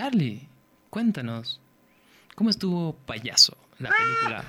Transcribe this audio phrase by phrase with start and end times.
[0.00, 0.48] Charlie,
[0.88, 1.60] cuéntanos,
[2.34, 4.44] ¿cómo estuvo Payaso, la película?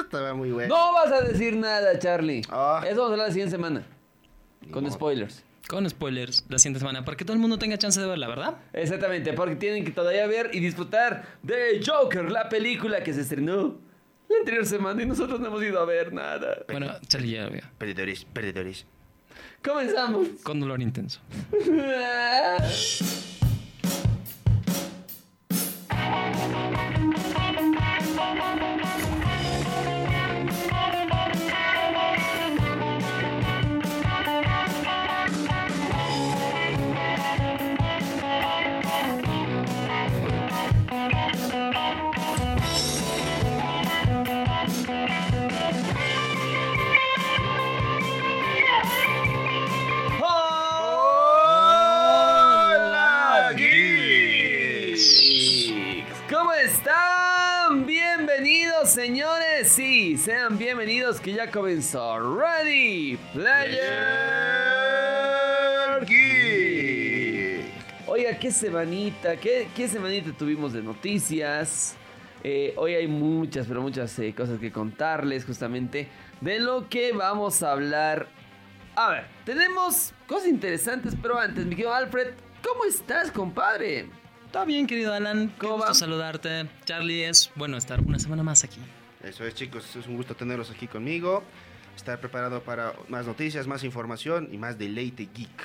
[0.04, 0.72] Estaba muy bueno.
[0.72, 2.42] No vas a decir nada, Charlie.
[2.50, 2.84] Ah.
[2.86, 3.82] Eso vamos a hablar la siguiente semana.
[4.70, 5.42] Con spoilers.
[5.66, 8.58] Con spoilers la siguiente semana, para que todo el mundo tenga chance de verla, ¿verdad?
[8.74, 13.76] Exactamente, porque tienen que todavía ver y disfrutar de Joker, la película que se estrenó
[14.28, 16.58] la anterior semana y nosotros no hemos ido a ver nada.
[16.70, 17.62] Bueno, Charlie ya lo vio.
[17.76, 18.86] Perdedores, perdedores.
[19.64, 20.28] Comenzamos.
[20.44, 21.18] Con dolor intenso.
[26.52, 26.87] Bye.
[60.16, 63.78] Sean bienvenidos que ya comenzó Ready Player
[66.06, 67.64] Geek.
[68.06, 71.96] Oiga, qué semanita, qué, qué semanita tuvimos de noticias.
[72.42, 76.08] Eh, hoy hay muchas, pero muchas eh, cosas que contarles justamente
[76.40, 78.28] de lo que vamos a hablar.
[78.96, 82.28] A ver, tenemos cosas interesantes, pero antes, mi querido Alfred,
[82.66, 84.08] ¿cómo estás, compadre?
[84.46, 85.48] Está bien, querido Alan.
[85.50, 85.94] Qué ¿Cómo gusto va?
[85.94, 86.68] saludarte.
[86.84, 88.80] Charlie, es bueno estar una semana más aquí.
[89.24, 89.96] Eso es, chicos.
[89.96, 91.42] Es un gusto tenerlos aquí conmigo.
[91.96, 95.62] Estar preparado para más noticias, más información y más deleite geek.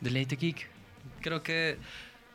[0.00, 0.68] Deleite Geek.
[1.20, 1.76] Creo que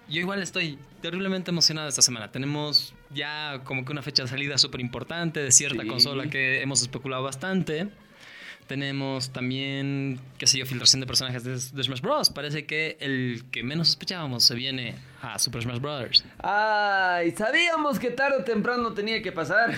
[0.10, 2.30] yo igual estoy terriblemente emocionado esta semana.
[2.30, 5.88] Tenemos ya como que una fecha de salida súper importante de cierta Sí.
[5.88, 7.88] consola que hemos especulado bastante.
[8.68, 12.30] Tenemos también, qué sé yo, filtración de personajes de, de Smash Bros.
[12.30, 16.26] Parece que el que menos sospechábamos se viene a Super Smash Bros.
[16.40, 19.74] Ay, sabíamos que tarde o temprano tenía que pasar.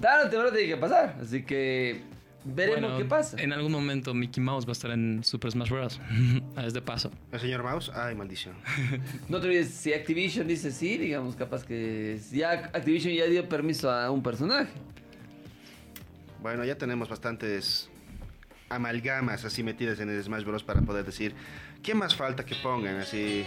[0.00, 2.02] Tarde o temprano tenía que pasar, así que
[2.44, 3.40] veremos Bueno, qué pasa.
[3.40, 6.00] En algún momento Mickey Mouse va a estar en Super Smash Bros.
[6.64, 7.10] es de paso.
[7.32, 8.54] El señor Mouse, ay, maldición.
[9.28, 13.90] No te olvides, si Activision dice sí, digamos, capaz que ya Activision ya dio permiso
[13.90, 14.70] a un personaje.
[16.40, 17.90] Bueno, ya tenemos bastantes
[18.68, 20.62] amalgamas así metidas en el Smash Bros.
[20.62, 21.34] para poder decir,
[21.82, 22.96] ¿qué más falta que pongan?
[22.96, 23.44] Así,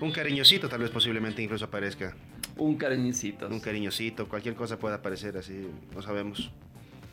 [0.00, 2.14] un cariñosito tal vez posiblemente incluso aparezca.
[2.60, 3.48] Un cariñecito.
[3.48, 6.50] Un cariñosito, cualquier cosa puede aparecer así, no sabemos.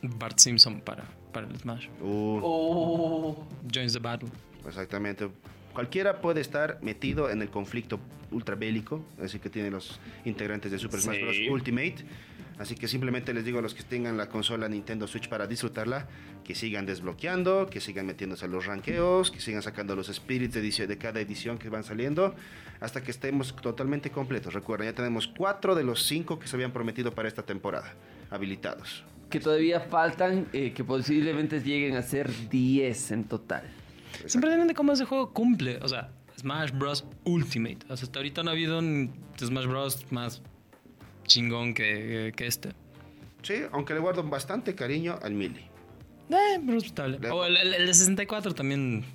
[0.02, 1.88] Bart Simpson para, para el Smash.
[2.02, 3.48] Uh, Oh.
[3.74, 4.30] Joins the battle.
[4.68, 5.30] Exactamente.
[5.74, 8.00] Cualquiera puede estar metido en el conflicto
[8.32, 11.24] ultrabélico, así que tiene los integrantes de Super Smash Sí.
[11.24, 11.38] Bros.
[11.62, 11.96] Ultimate.
[12.60, 16.08] Así que simplemente les digo a los que tengan la consola Nintendo Switch para disfrutarla,
[16.44, 20.98] que sigan desbloqueando, que sigan metiéndose a los ranqueos, que sigan sacando los spirits de,
[20.98, 22.34] cada edición que van saliendo,
[22.80, 24.54] hasta que estemos totalmente completos.
[24.54, 27.94] Recuerden, ya tenemos cuatro de los cinco que se habían prometido para esta temporada,
[28.32, 29.04] habilitados.
[29.30, 33.64] Que todavía faltan, eh, que posiblemente lleguen a ser 10 en total.
[34.26, 35.78] Sorprendente cómo ese juego cumple.
[35.84, 37.06] O sea, Smash Bros.
[37.26, 37.80] Ultimate.
[37.90, 40.12] O sea, hasta ahorita no ha habido un Smash Bros.
[40.12, 40.42] más
[41.28, 42.70] chingón que, que este.
[43.44, 45.62] Sí, aunque le guardo bastante cariño al Melee.
[46.30, 47.20] Eh, pero respetable.
[47.20, 49.06] Le- O el, el- el de 64 también.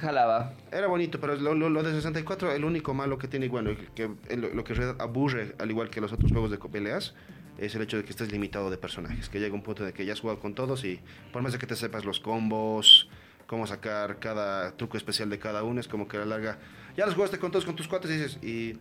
[0.00, 0.54] Jalaba.
[0.70, 4.08] Era bonito, pero lo, lo- lo de 64, el único malo que tiene, bueno, que,
[4.36, 7.14] lo, lo que en realidad aburre, al igual que los otros juegos de peleas,
[7.58, 9.28] es el hecho de que estés limitado de personajes.
[9.28, 10.98] Que llega un punto el que ya has jugado con todos y
[11.32, 13.10] por más de que te sepas los combos,
[13.46, 16.58] cómo sacar cada truco especial de cada uno, es como que a la larga,
[16.96, 18.78] ya los jugaste con todos, con tus cuates y dices, y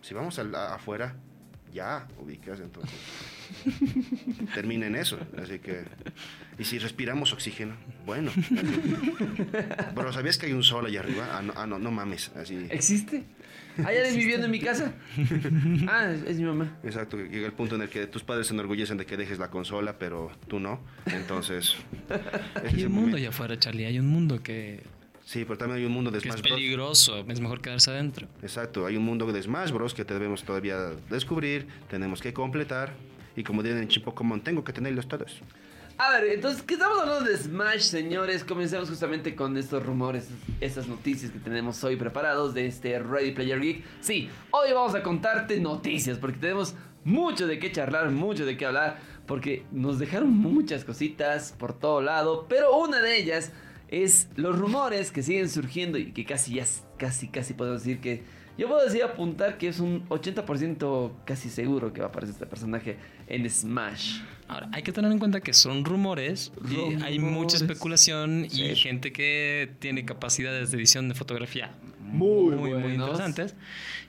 [0.00, 1.16] si vamos al- a- afuera,
[1.76, 2.98] ya ubicas, entonces.
[4.54, 5.84] Termina en eso, así que.
[6.58, 7.76] Y si respiramos oxígeno,
[8.06, 8.32] bueno.
[9.94, 11.28] Pero ¿sabías que hay un sol allá arriba?
[11.32, 12.66] Ah, no, ah, no, no mames, así.
[12.70, 13.24] ¿Existe?
[13.84, 14.94] ¿Hay alguien viviendo en mi casa?
[15.86, 16.78] Ah, es, es mi mamá.
[16.82, 19.50] Exacto, llega el punto en el que tus padres se enorgullecen de que dejes la
[19.50, 20.80] consola, pero tú no.
[21.04, 21.76] Entonces.
[22.64, 23.16] Hay un mundo momento.
[23.18, 23.84] allá afuera, Charlie.
[23.84, 24.82] Hay un mundo que,
[25.26, 26.52] Sí, pero también hay un mundo de es Smash Bros.
[26.52, 27.24] peligroso.
[27.28, 28.28] Es mejor quedarse adentro.
[28.42, 29.92] Exacto, hay un mundo de Smash Bros.
[29.92, 32.94] que debemos todavía descubrir, tenemos que completar.
[33.34, 35.42] Y como dirían en Chipocomon, tengo que tenerlos todos.
[35.98, 38.44] A ver, entonces, ¿qué estamos hablando de Smash, señores?
[38.44, 40.28] Comencemos justamente con estos rumores,
[40.60, 43.84] estas noticias que tenemos hoy preparados de este Ready Player Geek.
[44.00, 48.66] Sí, hoy vamos a contarte noticias porque tenemos mucho de qué charlar, mucho de qué
[48.66, 53.52] hablar, porque nos dejaron muchas cositas por todo lado, pero una de ellas
[53.88, 56.64] es los rumores que siguen surgiendo y que casi ya,
[56.98, 58.22] casi, casi podemos decir que
[58.58, 62.46] yo puedo decir apuntar que es un 80% casi seguro que va a aparecer este
[62.46, 62.96] personaje
[63.28, 64.20] en Smash.
[64.48, 68.76] Ahora, hay que tener en cuenta que son rumores y hay mucha especulación y Sí.
[68.76, 73.54] gente que tiene capacidades de edición de fotografía Muy muy, muy interesantes.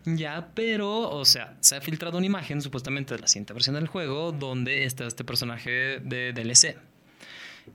[0.06, 3.88] Ya, pero, o sea, se ha filtrado una imagen supuestamente de la siguiente versión del
[3.88, 6.78] juego donde está este personaje de DLC.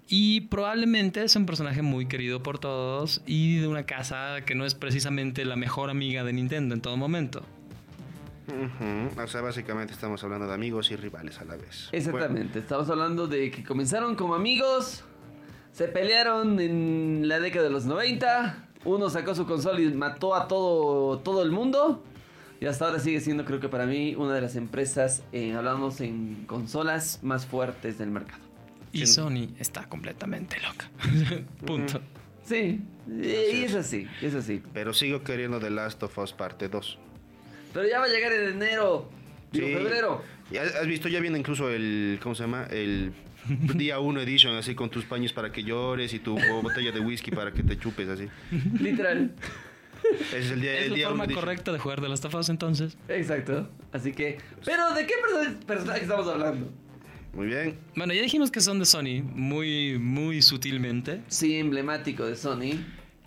[0.08, 4.64] Y probablemente es un personaje muy querido por todos y de una casa que no
[4.64, 7.42] es precisamente la mejor amiga de Nintendo en todo momento.
[9.16, 11.88] O sea, básicamente estamos hablando de amigos y rivales a la vez.
[11.92, 15.04] Exactamente, estamos hablando de que comenzaron como amigos,
[15.72, 20.48] se pelearon en la década de los 90, uno sacó su consola y mató a
[20.48, 22.02] todo, todo el mundo,
[22.60, 26.00] y hasta ahora sigue siendo creo que para mí una de las empresas, eh, hablamos
[26.00, 28.51] en consolas más fuertes del mercado.
[28.92, 29.06] Y Sí.
[29.06, 30.90] Sony está completamente loca.
[31.66, 32.00] Punto.
[32.44, 34.62] Sí, y es así, es así.
[34.74, 36.98] Pero sigo queriendo The Last of Us parte 2.
[37.72, 39.08] Pero ya va a llegar en enero,
[39.52, 39.74] digo, Sí.
[39.74, 40.22] febrero.
[40.50, 41.08] ¿Y ¿Has visto?
[41.08, 42.66] Ya viene incluso el, ¿cómo se llama?
[42.70, 43.12] El
[43.74, 47.30] día 1 edition, así con tus paños para que llores y tu botella de whisky
[47.30, 48.28] para que te chupes, así.
[48.80, 49.32] Literal.
[50.28, 51.44] Ese es el día, Es el la día forma 1 edition.
[51.44, 52.98] correcta de jugar de las tafas entonces.
[53.08, 53.70] Exacto.
[53.92, 54.38] Así que.
[54.64, 56.70] Pero ¿de qué perso- personaje estamos hablando?
[57.34, 57.78] Muy bien.
[57.96, 61.22] Bueno, ya dijimos que son de Sony, muy, muy sutilmente.
[61.28, 62.74] Sí, emblemático de Sony.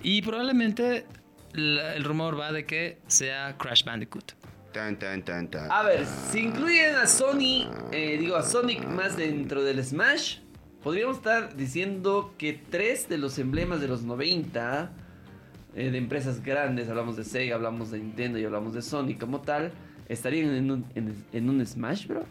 [0.04, 1.06] Y probablemente
[1.54, 4.34] la- el rumor va de que sea Crash Bandicoot.
[4.72, 5.72] Tan, tan, tan, tan.
[5.72, 10.40] A ver, si incluyen a Sony, eh, digo a Sonic más dentro del Smash,
[10.84, 14.92] podríamos estar diciendo que tres de los emblemas de los 90
[15.76, 19.42] eh, de empresas grandes, hablamos de Sega, hablamos de Nintendo y hablamos de Sony como
[19.42, 19.72] tal,
[20.10, 22.24] estarían en un, en, en un Smash, bro.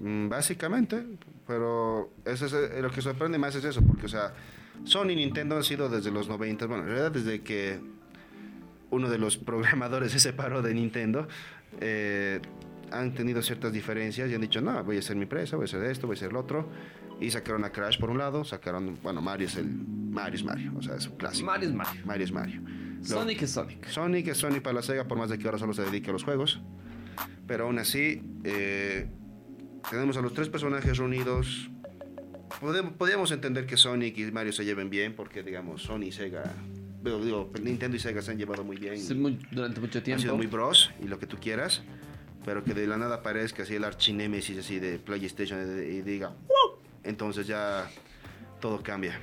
[0.00, 1.04] Mm, Básicamente,
[1.46, 4.32] pero eso es, eh, lo que sorprende más es eso, porque, o sea,
[4.84, 7.78] Sony y Nintendo han sido desde los 90, bueno, en realidad desde que
[8.90, 11.28] uno de los programadores se separó de Nintendo,
[11.80, 12.40] eh,
[12.90, 15.66] han tenido ciertas diferencias y han dicho, no, voy a hacer mi empresa, voy a
[15.66, 16.68] hacer esto, voy a hacer lo otro.
[17.20, 20.72] Y sacaron a Crash por un lado, sacaron, bueno, Mario es el, Mario es Mario,
[20.76, 21.46] o sea, es un clásico.
[21.46, 22.02] Mario es Mario.
[22.04, 22.62] Mario es Mario.
[23.02, 23.86] Sonic es Sonic.
[23.86, 26.12] Sonic es Sonic para la Sega, por más de que ahora solo se dedique a
[26.14, 26.60] los juegos.
[27.46, 29.08] Pero aún así, eh,
[29.88, 31.68] tenemos a los tres personajes reunidos.
[32.60, 36.42] Podemos, podríamos entender que Sonic y Mario se lleven bien, porque, digamos, Sony y Sega.
[37.02, 38.98] Digo, digo, Nintendo y Sega se han llevado muy bien.
[38.98, 40.20] Sí, muy- durante mucho han tiempo.
[40.22, 41.82] sido muy bros y lo que tú quieras.
[42.44, 46.28] Pero que de la nada aparezca así el archinémesis así de PlayStation y, y diga,
[46.28, 47.88] "Wow", Entonces ya
[48.60, 49.18] todo cambia.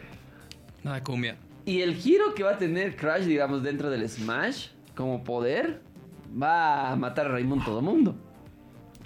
[0.84, 1.38] Nada cumbia.
[1.66, 5.82] Y el giro que va a tener Crash, digamos, dentro del Smash, como poder,
[6.42, 8.16] va a matar a Raymond todo mundo.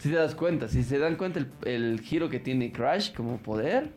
[0.02, 3.38] Si te das cuenta, si se dan cuenta el, el giro que tiene Crash como
[3.38, 3.90] poder,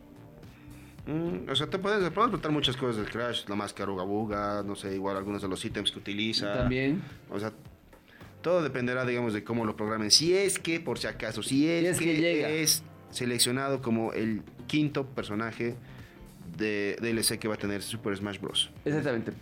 [1.07, 4.75] Mm, o sea, te puedes, puedes muchas cosas del Crash, la máscara Uga Buga, no
[4.75, 6.55] sé, igual algunos de los ítems que utiliza.
[6.55, 7.03] también.
[7.31, 7.53] O sea,
[8.41, 10.11] todo dependerá, digamos, de cómo lo programen.
[10.11, 12.49] Si es que, por si acaso, si es, Si es que que, llega.
[12.49, 15.75] es seleccionado como el quinto personaje
[16.57, 18.71] de DLC que va a tener Super Smash Bros.
[18.87, 19.33] Exactamente.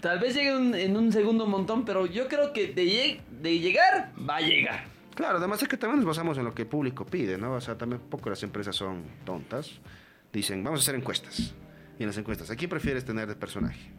[0.00, 3.58] Tal vez llegue un- en un segundo montón, pero yo creo que de, lleg- de
[3.58, 4.84] llegar, va a llegar.
[5.14, 7.52] Claro, además es que también nos basamos en lo que el público pide, ¿no?
[7.54, 9.70] O sea, también poco las empresas son tontas.
[10.32, 11.54] Dicen, vamos a hacer encuestas.
[11.98, 13.90] Y en las encuestas, ¿a quién prefieres tener de personaje?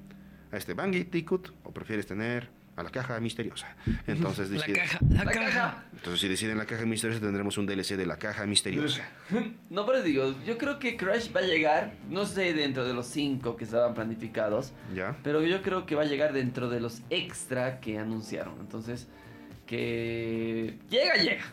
[0.51, 3.75] ¿A este Bandicoot o prefieres tener a la caja misteriosa?
[4.07, 5.45] Entonces La deciden- caja, la, La caja.
[5.45, 5.83] caja.
[5.93, 9.03] Entonces, si deciden la caja misteriosa, tendremos un DLC de la caja misteriosa.
[9.69, 13.05] No, pero digo, yo creo que Crash va a llegar, no sé dentro de los
[13.07, 15.15] cinco que estaban planificados, ¿Ya?
[15.23, 18.55] pero yo creo que va a llegar dentro de los extra que anunciaron.
[18.59, 19.07] Entonces,
[19.77, 21.43] que llega, llega.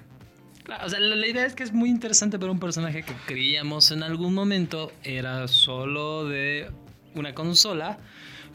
[0.65, 3.13] Claro, o sea, la, la idea es que es muy interesante ver un personaje que
[3.27, 6.71] creíamos en algún momento era solo de
[7.15, 7.99] una consola.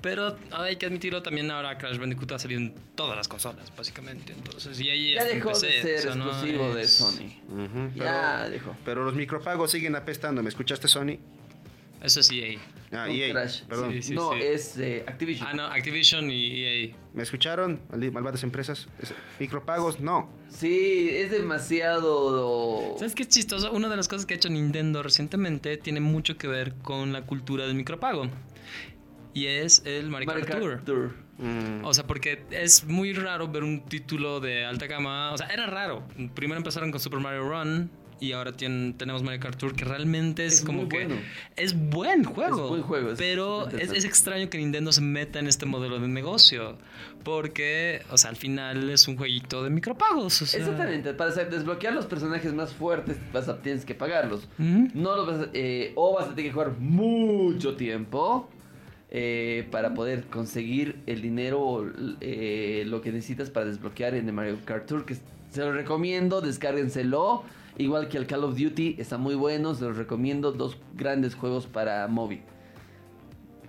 [0.02, 4.34] Pero hay que admitirlo también ahora Crash Bandicoot ha salido en todas las consolas, básicamente.
[4.34, 7.34] Entonces, y ahí Ya dejó de PC, ser o sea, no exclusivo de es- Sony.
[7.50, 8.78] Ujú, Ya pero, dejó.
[8.86, 10.44] pero los micropagos siguen apestando.
[10.44, 11.18] ¿Me escuchaste, Sony?
[12.06, 12.58] Eso es EA.
[12.92, 13.64] Ah, EA, Crash.
[13.64, 13.92] perdón.
[13.94, 14.14] Sí, sí.
[14.14, 15.48] no, es eh, Activision.
[15.50, 16.96] Ah, no, Activision y EA.
[17.14, 17.82] ¿Me escucharon?
[18.14, 18.88] Malvadas empresas.
[19.02, 20.30] Es- Micropagos, no.
[20.50, 22.96] Sí, es demasiado...
[22.98, 23.72] ¿Sabes qué es chistoso?
[23.72, 27.24] Una de las cosas que ha hecho Nintendo recientemente tiene mucho que ver con la
[27.24, 28.28] cultura del micropago.
[29.34, 30.72] Y es el Mario Kart Mario Tour.
[30.76, 31.16] Kart Tour.
[31.38, 35.34] Mm, O sea, porque es muy raro ver un título de alta gama.
[35.34, 36.08] O sea, era raro.
[36.34, 40.46] Primero empezaron con Super Mario Run y ahora tienen, tenemos Mario Kart Tour, que realmente
[40.46, 41.16] es, Es como que bueno.
[41.56, 42.64] es buen juego.
[42.64, 46.08] Es buen juego, es pero es, extraño que Nintendo se meta en este modelo de
[46.08, 46.78] negocio.
[47.24, 50.42] Porque, o sea, al final es un jueguito de micropagos.
[50.42, 50.60] o sea.
[50.60, 54.48] Exactamente, para desbloquear los personajes más fuertes vas a, tienes que pagarlos.
[54.58, 58.50] No los vas a- eh, o vas a tener que jugar mucho tiempo
[59.10, 61.92] eh, para poder conseguir el dinero
[62.22, 65.06] eh, lo que necesitas para desbloquear en el Mario Kart Tour.
[65.06, 67.44] Que se lo recomiendo, descárguenselo.
[67.78, 70.52] Igual que el Call of Duty, está muy bueno, se los recomiendo.
[70.52, 72.42] Dos grandes juegos para móvil.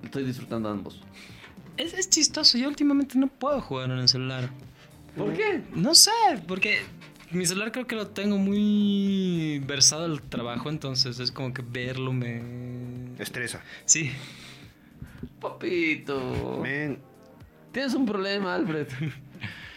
[0.03, 1.01] Estoy disfrutando ambos.
[1.77, 4.49] Es, es chistoso, yo últimamente no puedo jugar en el celular.
[5.17, 5.63] ¿Por qué?
[5.75, 6.11] No sé,
[6.47, 6.79] porque
[7.31, 12.13] mi celular creo que lo tengo muy versado al trabajo, entonces es como que verlo
[12.13, 12.43] me...
[13.19, 13.63] Estresa.
[13.85, 14.11] Sí,
[15.41, 16.61] Papito.
[16.63, 16.99] Men,
[17.73, 18.89] Tienes un problema, Alfred.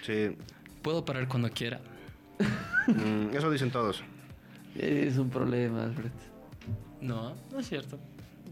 [0.05, 0.35] sí.
[0.81, 1.81] puedo parar cuando quiera.
[2.87, 4.03] Mm, eso dicen todos.
[4.77, 6.11] Es un problema, Alfred.
[7.01, 7.97] No, no es cierto.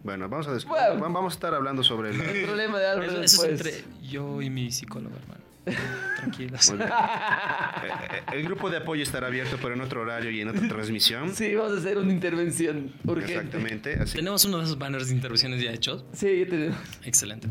[0.04, 1.02] Bueno, vamos a, Bueno.
[1.02, 2.22] va- vamos a estar hablando sobre el...
[2.22, 5.42] El problema de Alfred Eso, eso es entre yo y mi psicólogo, hermano.
[6.18, 6.70] Tranquilos.
[6.72, 10.66] Eh, eh, El grupo de apoyo estará abierto, pero en otro horario y en otra
[10.70, 11.36] transmisión.
[11.36, 13.34] Sí, vamos a hacer una intervención urgente.
[13.34, 14.00] Exactamente.
[14.02, 16.06] Así Tenemos uno de esos banners de intervenciones ya hechos.
[16.14, 16.78] Sí, ya tenemos.
[17.04, 17.50] Excelente.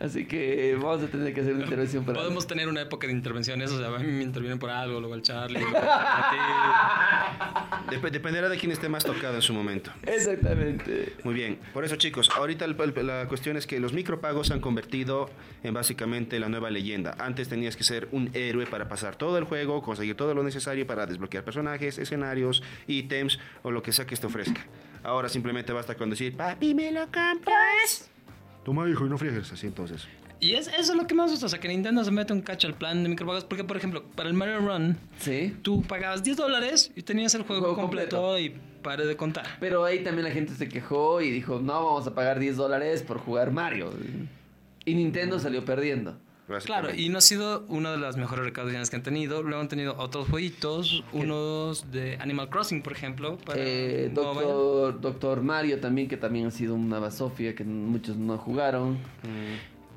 [0.00, 2.18] Así que vamos a tener que hacer una intervención para.
[2.18, 5.14] Podemos tener una época de intervenciones, o sea, a mí me intervienen por algo, luego
[5.14, 6.30] el Charlie, luego a
[8.00, 9.90] Dep- dependerá de quién esté más tocado en su momento.
[10.04, 11.14] Exactamente.
[11.24, 14.54] Muy bien, por eso chicos, ahorita el- el- la cuestión es que los micropagos se
[14.54, 15.30] han convertido
[15.62, 17.14] en básicamente la nueva leyenda.
[17.18, 20.86] Antes tenías que ser un héroe para pasar todo el juego, conseguir todo lo necesario
[20.86, 24.64] para desbloquear personajes, escenarios, ítems o lo que sea que te ofrezca.
[25.04, 28.08] Ahora simplemente basta con decir, papi, ¿me lo compras?
[28.64, 30.06] Toma hijo y no friegues así entonces.
[30.42, 32.40] Y es, eso es lo que más gusta, o sea, que Nintendo se mete un
[32.42, 35.54] cacho al plan de micropagos, porque por ejemplo, para el Mario Run, Sí.
[35.62, 39.46] tú pagabas 10 dólares y tenías el juego, Juego completo, y pare de contar.
[39.60, 43.02] Pero ahí también la gente se quejó y dijo, no, vamos a pagar 10 dólares
[43.04, 43.92] por jugar Mario.
[44.84, 46.18] Y Nintendo salió perdiendo.
[46.64, 49.42] Claro, y no ha sido una de las mejores recaudaciones que han tenido.
[49.42, 53.38] Luego han tenido otros jueguitos, unos de Animal Crossing, por ejemplo.
[53.38, 54.10] Para Eh.
[54.12, 58.98] Doctor, Doctor Mario también, que también ha sido una basofia que muchos no jugaron.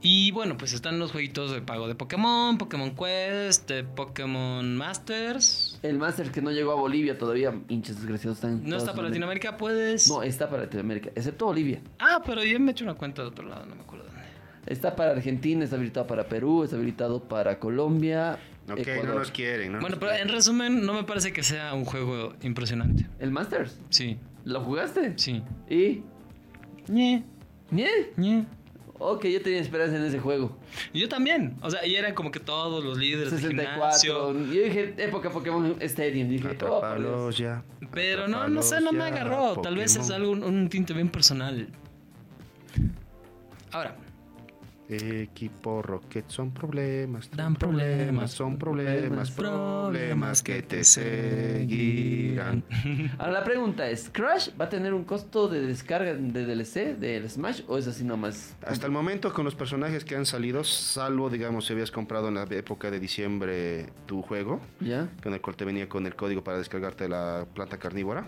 [0.08, 5.80] Y bueno, pues están los jueguitos de pago de Pokémon, Pokémon Quest, de Pokémon Masters.
[5.82, 8.52] El Master que no llegó a Bolivia todavía, hinchas desgraciados están.
[8.52, 9.08] en No está para.
[9.08, 10.08] Latinoamérica, puedes.
[10.08, 11.82] No, está para Latinoamérica, excepto Bolivia.
[11.98, 14.22] Ah, pero yo me he hecho una cuenta de otro lado, no me acuerdo dónde.
[14.68, 18.38] Está para Argentina, está habilitado para Perú, está habilitado para Colombia.
[18.70, 19.06] Ok, Ecuador.
[19.06, 19.80] no nos quieren, ¿no?
[19.80, 23.08] Bueno, pero en resumen, no me parece que sea un juego impresionante.
[23.18, 23.80] ¿El Masters?
[23.90, 25.14] Sí, ¿Lo jugaste?
[25.18, 25.42] sí.
[25.68, 26.04] ¿Y?
[26.92, 27.24] Ñe,
[27.72, 27.90] ¿Bien?
[28.18, 28.46] ñe.
[28.98, 30.58] Ok, yo tenía esperanza en ese juego.
[30.94, 31.58] Yo también.
[31.62, 33.74] O sea, y eran como que todos los líderes de 64.
[33.74, 34.54] gimnasio.
[34.54, 36.30] Yo dije, época Pokémon Stadium.
[36.30, 36.52] Dije, oh.
[36.52, 37.64] Atrápalos ya.
[37.92, 39.60] Pero no, no sé, no me agarró.
[39.62, 41.68] Tal vez es algo, un tinte bien personal.
[43.72, 43.98] Ahora,
[44.88, 47.30] Equipo Rocket son problemas.
[47.32, 52.64] Dan problemas, Son problemas, problemas que te seguirán.
[53.18, 57.30] Ahora la pregunta es, ¿Crash va a tener un costo de descarga de DLC del
[57.30, 58.56] Smash o es así nomás?
[58.66, 62.36] Hasta el momento con los personajes que han salido, salvo digamos si habías comprado en
[62.36, 65.10] la época de diciembre tu juego, ¿Ya?
[65.24, 68.28] con el cual te venía con el código para descargarte la planta carnívora,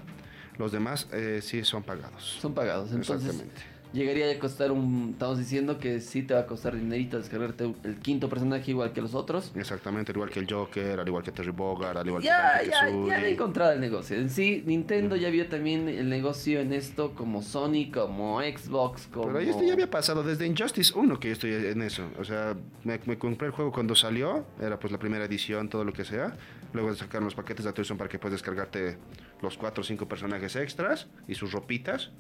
[0.58, 2.38] los demás eh, sí son pagados.
[2.42, 2.92] Son pagados.
[2.92, 3.77] Entonces, Exactamente.
[3.94, 5.12] Llegaría a costar un...
[5.14, 9.02] Estamos diciendo que sí te va a costar dinerito descargarte el quinto personaje igual que
[9.02, 9.52] los otros.
[9.56, 12.70] Exactamente, al igual que el Joker, al igual que Terry Bogard, al igual Ya, que
[12.70, 14.18] ya, ya he encontrado el negocio.
[14.18, 19.28] En sí, Nintendo ya vio también el negocio en esto como Sony, como Xbox, como...
[19.28, 22.10] Pero esto ya había pasado desde Injustice 1 que yo estoy en eso.
[22.20, 25.84] O sea, me, me compré el juego cuando salió, era pues la primera edición, todo
[25.84, 26.36] lo que sea.
[26.74, 28.98] Luego sacaron los paquetes de actualización para que puedas descargarte
[29.42, 32.12] los 4 o 5 personajes extras y sus ropitas.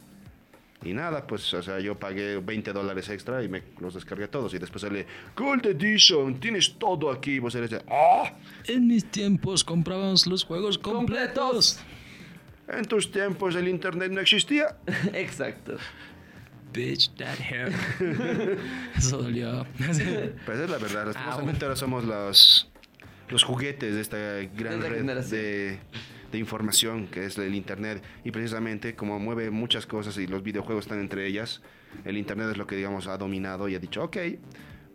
[0.83, 4.53] Y nada, pues, o sea, yo pagué 20 dólares extra y me los descargué todos.
[4.53, 7.31] Y después sale, Gold Edition, tienes todo aquí.
[7.31, 8.31] Y vos eres de, ¡ah!
[8.67, 11.79] en mis tiempos comprábamos los juegos completos.
[12.67, 14.77] En tus tiempos el internet no existía.
[15.13, 15.77] Exacto.
[16.73, 17.73] Bitch, that hair.
[18.95, 19.65] Eso dolió.
[19.77, 22.69] Pues es la verdad, lastimosamente ahora somos los,
[23.29, 24.17] los juguetes de esta
[24.55, 25.41] gran De red generación.
[25.41, 25.79] de,
[26.31, 28.03] de información que es el Internet.
[28.23, 31.61] Y precisamente como mueve muchas cosas y los videojuegos están entre ellas,
[32.05, 34.17] el Internet es lo que digamos ha dominado y ha dicho, ok,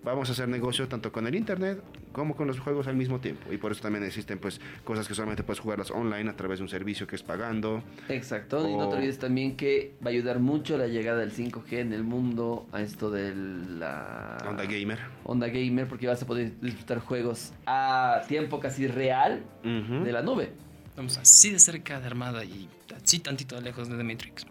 [0.04, 3.52] vamos a hacer negocio tanto con el Internet como con los juegos al mismo tiempo.
[3.52, 6.64] Y por eso también existen pues cosas que solamente puedes jugarlas online a través de
[6.64, 7.82] un servicio que es pagando.
[8.10, 11.30] Exacto, y no O- te olvides también que va a ayudar mucho la llegada del
[11.32, 14.98] 5G en el mundo a esto de la Onda gamer.
[15.24, 20.04] onda gamer, porque vas a poder disfrutar juegos a tiempo casi real Ujú.
[20.04, 20.50] de la nube.
[20.92, 22.68] Estamos así de cerca de Armada y
[23.02, 24.44] así tantito de lejos de The Matrix.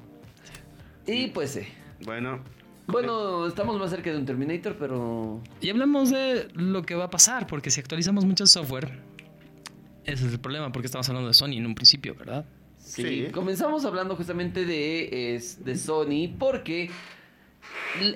[1.06, 1.62] Y pues sí.
[2.04, 2.40] Bueno,
[2.88, 7.10] Bueno, estamos más cerca de un Terminator, pero Y hablamos de lo que va a
[7.12, 9.00] pasar, porque si actualizamos mucho el software,
[10.04, 12.46] ese es el problema, porque estamos hablando de Sony en un principio, ¿verdad?
[12.80, 13.04] sí.
[13.04, 13.28] Sí.
[13.32, 16.90] Comenzamos hablando justamente de, es- de Sony, porque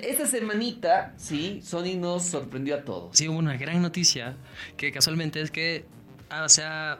[0.02, 3.16] esta semanita, sí, Sony nos sorprendió a todos.
[3.16, 4.36] Sí, hubo una gran noticia
[4.76, 5.84] que casualmente es que
[6.28, 6.98] ah, se ha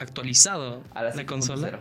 [0.00, 1.68] actualizado A la la consola.
[1.70, 1.78] 5.0.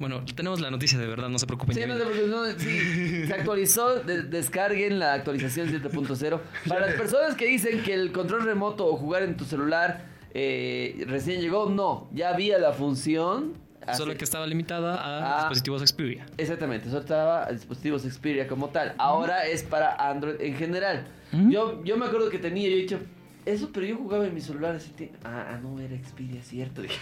[0.00, 1.74] Bueno, tenemos la noticia de verdad, no se preocupen.
[1.76, 6.40] Sí, no, se preocupen, no, sí, se actualizó, de- descarguen la actualización 7.0.
[6.68, 11.04] Para las personas que dicen que el control remoto o jugar en tu celular eh,
[11.06, 13.54] recién llegó, no, ya había la función.
[13.94, 15.38] Solo que estaba limitada a Ah.
[15.40, 16.24] dispositivos Xperia.
[16.38, 18.94] Exactamente, eso estaba a dispositivos Xperia como tal.
[18.98, 21.06] Ahora es para Android en general.
[21.32, 21.50] Ujú.
[21.50, 22.98] Yo, yo me acuerdo que tenía, yo he dicho,
[23.44, 24.90] eso, pero yo jugaba en mi celular así.
[24.92, 26.82] te- Ah, ah, no, era Xperia, cierto.
[26.82, 26.94] Dije.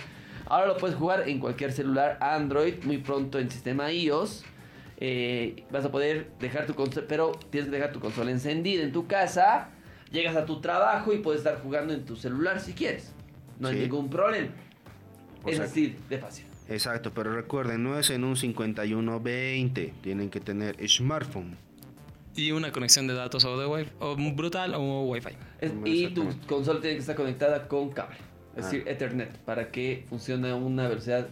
[0.49, 4.45] Ahora lo puedes jugar en cualquier celular Android, muy pronto en sistema iOS.
[5.01, 8.93] Eh, vas a poder dejar tu consola, pero tienes que dejar tu consola encendida en
[8.93, 9.69] tu casa.
[10.11, 13.13] Llegas a tu trabajo y puedes estar jugando en tu celular si quieres.
[13.61, 14.49] No hay ningún problema.
[15.45, 16.47] O es así de fácil.
[16.69, 19.95] Exacto, pero recuerden, no es en un 5120.
[20.03, 21.57] Tienen que tener smartphone.
[22.37, 25.31] Y una conexión de datos o de Wi-Fi, o brutal o Wi-Fi.
[25.61, 28.17] Es- y tu consola tiene que estar conectada con cable,
[28.59, 28.69] es Ah.
[28.71, 31.29] decir, Ethernet, para que funcione a una velocidad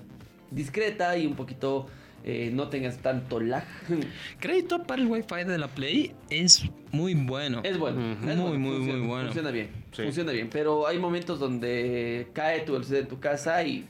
[0.51, 1.87] discreta y un poquito
[2.29, 3.65] eh, no tengas tanto lag.
[4.41, 7.61] Crédito para el Wi-Fi de la Play es muy bueno.
[7.63, 9.25] es bueno, es Muy, bueno, muy, funciona, muy bueno.
[9.27, 10.03] Funciona bien, Sí.
[10.03, 13.87] funciona bien, pero hay momentos donde cae tu velocidad en tu casa y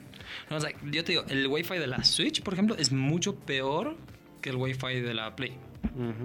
[0.50, 3.36] No, o sea, yo te digo, el Wi-Fi de la Switch, por ejemplo, es mucho
[3.36, 3.96] peor
[4.42, 5.56] que el Wi-Fi de la Play.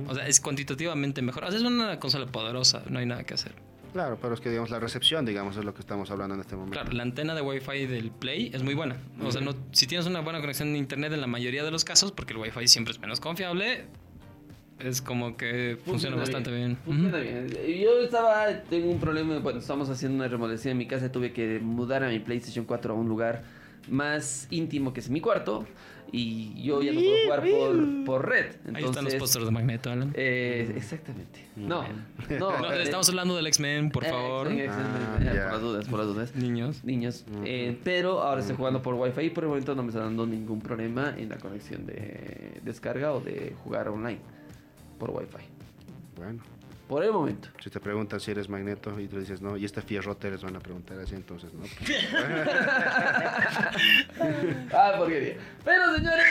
[0.08, 1.46] O sea, es cuantitativamente mejor.
[1.46, 3.53] O sea, es una consola poderosa, no hay nada que hacer.
[3.93, 6.55] Claro, pero es que digamos la recepción, digamos, es lo que estamos hablando en este
[6.55, 6.74] momento.
[6.74, 8.98] Claro, la antena de Wi-Fi del Play es muy buena.
[9.21, 11.83] O sea, no, si tienes una buena conexión de internet en la mayoría de los
[11.83, 13.86] casos, porque el Wi-Fi siempre es menos confiable,
[14.79, 16.77] es como que funciona, bastante bien.
[16.86, 17.48] Funciona bien.
[17.50, 21.60] Yo estaba, tengo un problema, bueno, estamos haciendo una remodelación en mi casa, tuve que
[21.60, 23.43] mudar a mi PlayStation 4 a un lugar
[23.89, 25.65] más íntimo que es mi cuarto
[26.12, 28.46] y yo ya no puedo jugar por, por red.
[28.46, 30.12] Entonces, Ahí están los pósters de Magneto, Alan.
[30.15, 31.46] eh, exactamente.
[31.56, 31.84] No,
[32.30, 32.39] no.
[32.39, 34.48] No, eh, estamos hablando del X-Men, por eh, favor.
[34.70, 35.18] Ah.
[35.18, 36.36] Por las dudas, por las dudas.
[36.36, 36.84] Niños.
[36.84, 40.01] Niños, eh, pero ahora estoy jugando por Wi-Fi y por el momento no me está
[40.01, 44.20] dando ningún problema en la conexión de descarga o de jugar online
[45.00, 45.44] por Wi-Fi.
[46.18, 46.41] Bueno,
[46.91, 47.48] Por el momento.
[47.63, 50.57] si te preguntan si eres magneto y tú dices no, y este fierrote les van
[50.57, 51.63] a preguntar así, entonces no.
[54.74, 55.38] Ah, porquería.
[55.63, 56.25] Pero señores,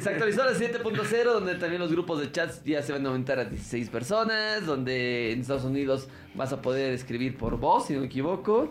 [0.00, 3.40] se actualizó la 7.0 donde también los grupos de chats ya se van a aumentar
[3.40, 8.00] a 16 personas, donde en Estados Unidos vas a poder escribir por voz, si no
[8.00, 8.70] me equivoco,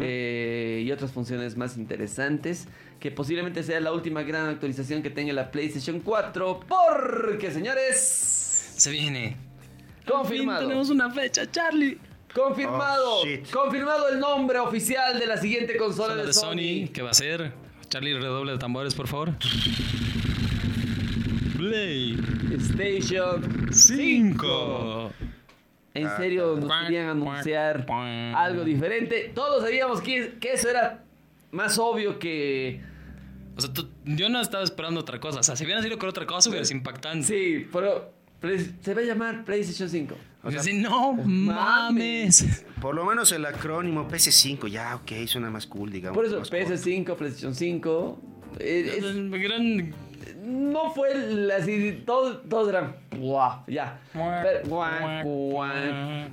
[0.00, 2.68] eh, y otras funciones más interesantes,
[3.00, 8.90] que posiblemente sea la última gran actualización que tenga la PlayStation 4, porque señores, Se
[8.90, 9.52] viene.
[10.06, 10.60] Al fin confirmado.
[10.68, 11.98] tenemos una fecha, Charlie.
[12.34, 17.00] Confirmado, Oh, confirmado el nombre oficial de la siguiente consola Solo de, de Sony, ¿qué
[17.02, 17.52] va a ser?
[17.88, 19.32] Charlie, redoble de tambores, por favor.
[21.56, 22.18] Play
[22.58, 25.12] Station 5.
[25.94, 29.30] En Ah, serio, nos Cuac, querían cuac, anunciar algo diferente.
[29.32, 31.04] Todos sabíamos que, que eso era
[31.52, 32.80] más obvio que.
[33.56, 35.38] O sea, tú- yo no estaba esperando otra cosa.
[35.38, 37.24] O sea, si hubieran sido con otra cosa, hubiera sido impactante.
[37.28, 38.12] Sí, pero
[38.82, 40.14] se va a llamar PlayStation 5.
[40.42, 42.64] O sea, sí, no mames.
[42.80, 46.14] Por lo menos el acrónimo PS5, ya, ok, suena más cool, digamos.
[46.16, 46.66] Por eso, más corto.
[46.74, 48.20] PS5, PlayStation 5.
[48.60, 49.94] eh, es- Gran.
[50.44, 51.08] no fue
[51.58, 52.96] así, todos, todos eran.
[53.20, 53.64] ¡Buah!
[53.66, 53.98] Ya.
[54.12, 55.72] Pero, guau, guau.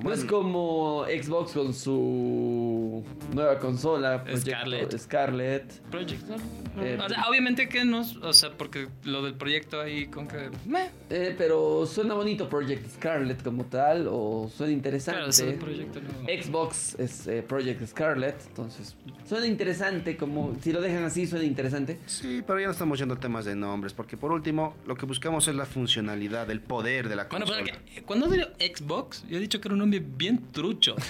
[0.04, 4.98] No es como Xbox con su nueva consola, Proyecto Scarlett.
[4.98, 5.82] Scarlett.
[5.90, 6.24] Project.
[6.28, 6.84] ¿no?
[6.84, 8.02] Eh, o sea, obviamente que no.
[8.22, 10.50] O sea, porque lo del proyecto ahí con que.
[10.66, 10.90] meh.
[11.10, 15.32] Eh, pero suena bonito Project Scarlet como tal, o suena interesante.
[15.36, 16.44] Claro, proyecto no.
[16.44, 22.00] Xbox es eh, Project Scarlet, entonces suena interesante, como si lo dejan así suena interesante.
[22.06, 25.06] Sí, pero ya no estamos yendo a temas de nombres, porque por último, lo que
[25.06, 27.66] buscamos es la funcionalidad, el poder de la Bueno, consola.
[27.66, 30.96] pero que, cuando digo Xbox, yo he dicho que era un nombre bien trucho.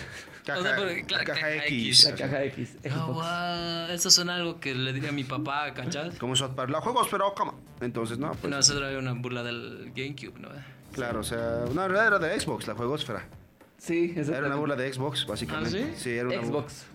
[0.45, 2.03] Caja- porque, claro, caja X.
[2.03, 2.23] La Exacto.
[2.31, 2.75] caja X.
[2.89, 6.17] Ah, eso suena algo que le diría a mi papá, ¿cachas?
[6.17, 7.59] Como South Park, la juegos, pero cómo.
[7.79, 8.49] Entonces, no, pues.
[8.49, 10.49] No, eso era una burla del GameCube, ¿no?
[10.93, 13.27] Claro, o sea, no, en realidad era de Xbox, la juegosfera.
[13.77, 15.89] Sí, Era una burla de Xbox, básicamente.
[15.91, 16.09] ¿Ah, sí?
[16.11, 16.85] era una Xbox.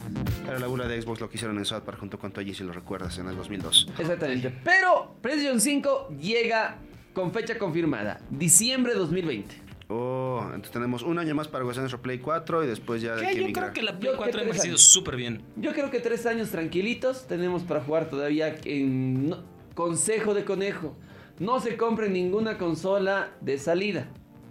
[0.46, 2.62] Era la burla de Xbox lo que hicieron en South Park junto con Toyi, si
[2.62, 3.88] lo recuerdas, en el 2002.
[3.98, 4.52] Exactamente.
[4.62, 6.76] Pero PlayStation 5 llega
[7.16, 9.54] con fecha confirmada, diciembre 2020.
[9.88, 13.22] Oh, entonces tenemos un año más para gozar nuestro Play 4 y después ya de
[13.22, 13.72] Que que yo migrar.
[13.72, 15.40] creo que la Yo Play que 4 ha envejecido súper bien.
[15.56, 19.42] Yo creo que tres años tranquilitos tenemos para jugar todavía en no-
[19.74, 20.94] consejo de conejo.
[21.38, 24.08] No se compren ninguna consola de salida.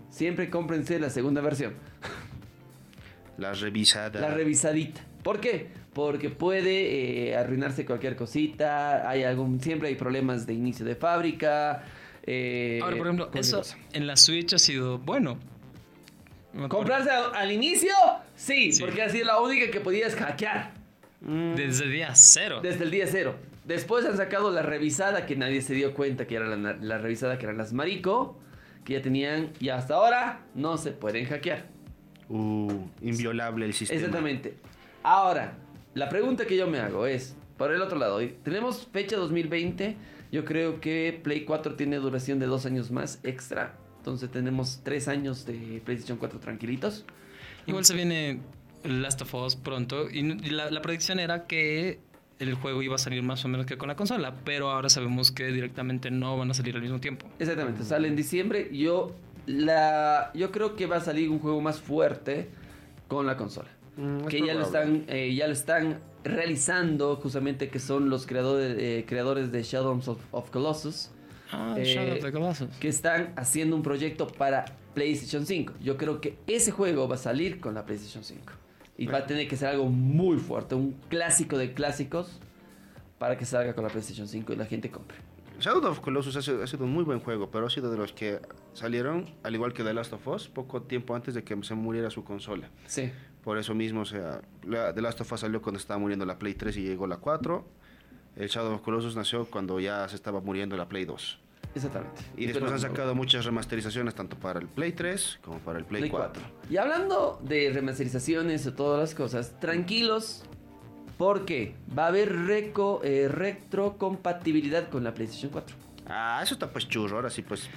[0.09, 1.73] Siempre cómprense la segunda versión,
[3.37, 4.19] La revisada.
[4.19, 5.01] la revisadita.
[5.21, 5.67] ¿Por qué?
[5.93, 9.07] Porque puede eh, arruinarse cualquier cosita.
[9.07, 11.83] Hay algún, siempre hay problemas de inicio de fábrica.
[12.27, 13.77] Eh, Ahora, por ejemplo, eso cosa.
[13.93, 15.37] en la Switch ha sido bueno.
[16.69, 17.93] ¿Comprarse a- al inicio?
[18.35, 18.81] Sí, Sí.
[18.81, 20.73] porque ha sido la única que podías hackear
[21.21, 22.59] Mm, Desde día cero.
[22.61, 23.35] desde el día cero.
[23.65, 27.37] Después han sacado la revisada que nadie se dio cuenta que era la, la revisada
[27.39, 28.37] que eran las Marico,
[28.83, 31.65] que ya tenían y hasta ahora no se pueden hackear.
[32.29, 33.99] Uh, inviolable el sistema.
[33.99, 34.55] Exactamente.
[35.03, 35.53] Ahora,
[35.95, 39.95] la pregunta que yo me hago es, por el otro lado, tenemos fecha 2020,
[40.31, 45.07] yo creo que Play 4 tiene duración de dos años más extra, entonces tenemos tres
[45.07, 47.05] años de PlayStation 4 tranquilitos.
[47.65, 48.41] Igual se viene
[48.83, 51.99] Last of Us pronto y la, la predicción era que
[52.39, 55.31] el juego iba a salir más o menos que con la consola, pero ahora sabemos
[55.31, 57.27] que directamente no van a salir al mismo tiempo.
[57.39, 58.69] Exactamente, sale en diciembre.
[58.75, 62.49] Yo, la, yo creo que va a salir un juego más fuerte
[63.07, 63.69] con la consola.
[63.97, 68.25] Mm, es que ya lo, están, eh, ya lo están realizando, justamente que son los
[68.25, 71.11] creadores, eh, creadores de Shadows of, of Colossus,
[71.51, 72.69] Ah, Eh, Shadow of the Colossus.
[72.77, 75.73] que están haciendo un proyecto para PlayStation 5.
[75.81, 78.51] Yo creo que ese juego va a salir con la PlayStation 5.
[78.97, 82.39] Y va a tener que ser algo muy fuerte, un clásico de clásicos,
[83.19, 85.17] para que salga con la PlayStation 5 y la gente compre.
[85.59, 87.97] Shadow of Colossus ha sido, ha sido un muy buen juego, pero ha sido de
[87.97, 88.39] los que
[88.73, 92.09] salieron, al igual que The Last of Us, poco tiempo antes de que se muriera
[92.09, 92.69] su consola.
[92.87, 93.11] Sí.
[93.45, 96.39] Por eso mismo, o sea, la, The Last of Us salió cuando estaba muriendo la
[96.39, 97.63] Play 3 y llegó la 4.
[98.37, 101.39] El Shadow of Colossus nació cuando ya se estaba muriendo la Play 2.
[101.75, 102.23] Exactamente.
[102.37, 106.01] Y después han sacado muchas remasterizaciones tanto para el Play 3 como para el Play,
[106.01, 106.41] Play 4.
[106.41, 106.71] 4.
[106.71, 110.41] Y hablando de remasterizaciones y todas las cosas, tranquilos,
[111.19, 115.75] porque va a haber reco, eh, retrocompatibilidad con la PlayStation 4.
[116.07, 117.69] Ah, eso está pues churro, ahora sí pues...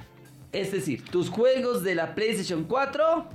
[0.51, 3.29] Es decir, tus juegos de la PlayStation 4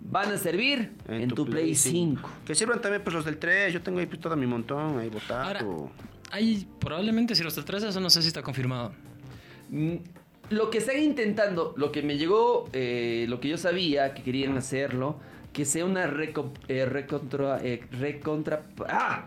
[0.00, 2.28] van a servir en, tu, Play 5.
[2.46, 5.08] Que sirvan también pues los del 3, yo tengo ahí pues todo mi montón ahí
[5.08, 5.42] botado.
[5.44, 5.64] Ahora,
[6.30, 8.92] hay probablemente si los del 3, eso no sé si está confirmado.
[9.70, 9.96] Mm,
[10.50, 14.56] Lo que están intentando, lo que me llegó, eh, lo que yo sabía que querían
[14.56, 15.18] hacerlo,
[15.52, 18.62] que sea una reco- eh, recontra, eh, recontra...
[18.88, 19.26] ¡Ah!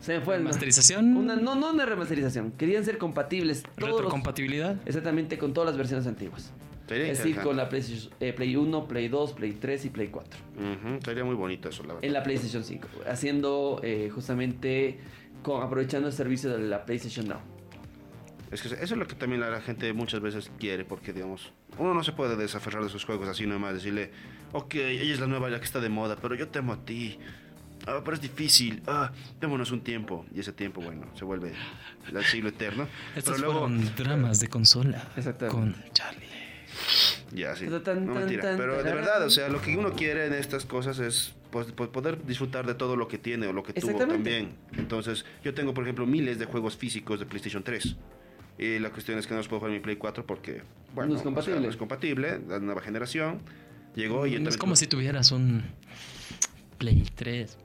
[0.00, 0.52] Se me fue el nombre.
[0.54, 1.16] ¿Masterización?
[1.16, 2.52] Una, no, no una remasterización.
[2.52, 4.76] Querían ser compatibles todos los- ¿Retrocompatibilidad?
[4.86, 6.52] exactamente con todas las versiones antiguas.
[6.88, 10.08] Sería es decir, con la PlayStation, eh, Play 1, Play 2, Play 3 y Play
[10.08, 10.40] 4.
[10.56, 12.04] Ujú, sería muy bonito eso, la verdad.
[12.04, 12.88] En la PlayStation 5.
[13.06, 14.98] Haciendo eh, justamente,
[15.42, 17.40] con, aprovechando el servicio de la PlayStation Now.
[18.50, 21.92] Es que eso es lo que también la gente muchas veces quiere, porque digamos, uno
[21.92, 24.10] no se puede desaferrar de sus juegos así nomás, decirle,
[24.52, 26.84] ok, ella es la nueva, la que está de moda, pero yo te amo a
[26.84, 27.18] ti.
[27.86, 28.82] Ah, pero es difícil.
[28.86, 30.26] Ah, démonos un tiempo.
[30.34, 31.52] Y ese tiempo, bueno, se vuelve
[32.12, 32.88] el siglo eterno.
[33.16, 35.08] Estos pero luego, fueron dramas de consola.
[35.16, 35.58] Exactamente.
[35.58, 36.27] Con Charlie.
[37.32, 37.66] Ya sí.
[37.66, 38.42] Tan, tan, No mentira.
[38.42, 41.72] tan, Pero de verdad, o sea, lo que uno quiere en estas cosas es pues,
[41.72, 44.50] pues, poder disfrutar de todo lo que tiene o lo que tuvo también.
[44.76, 47.96] Entonces, yo tengo, por ejemplo, miles de juegos físicos de PlayStation 3.
[48.58, 50.62] Y la cuestión es que no los puedo jugar en mi Play 4 porque,
[50.94, 51.60] bueno, No es o sea, compatible.
[51.60, 53.38] no es compatible, la nueva generación.
[53.94, 55.62] Llegó y yo es como tuve- si tuvieras un
[56.78, 57.56] Play 3.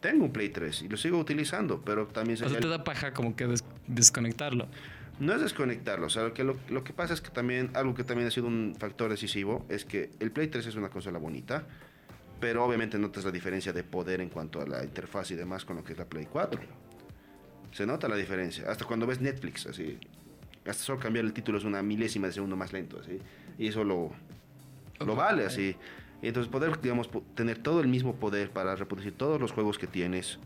[0.00, 3.12] Tengo un Play 3 y lo sigo utilizando, pero también O sea, te da paja
[3.12, 4.68] como que des- desconectarlo.
[5.18, 6.06] No es desconectarlo.
[6.06, 8.30] O sea, lo que, lo, lo que pasa es que también, algo que también ha
[8.30, 11.64] sido un factor decisivo, es que el Play 3 es una consola bonita,
[12.40, 15.76] pero obviamente notas la diferencia de poder en cuanto a la interfaz y demás con
[15.76, 16.60] lo que es la Play 4.
[17.72, 18.70] Se nota la diferencia.
[18.70, 19.98] Hasta cuando ves Netflix, así.
[20.66, 23.18] Hasta solo cambiar el título es una milésima de segundo más lento, así.
[23.58, 24.10] Y eso lo,
[25.04, 25.76] lo vale, así.
[26.22, 29.86] Y entonces poder, digamos, tener todo el mismo poder para reproducir todos los juegos que
[29.86, 30.38] tienes.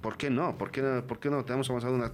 [0.00, 0.56] ¿Por qué no?
[0.56, 2.12] ¿Por qué no, por qué no tenemos avanzado una,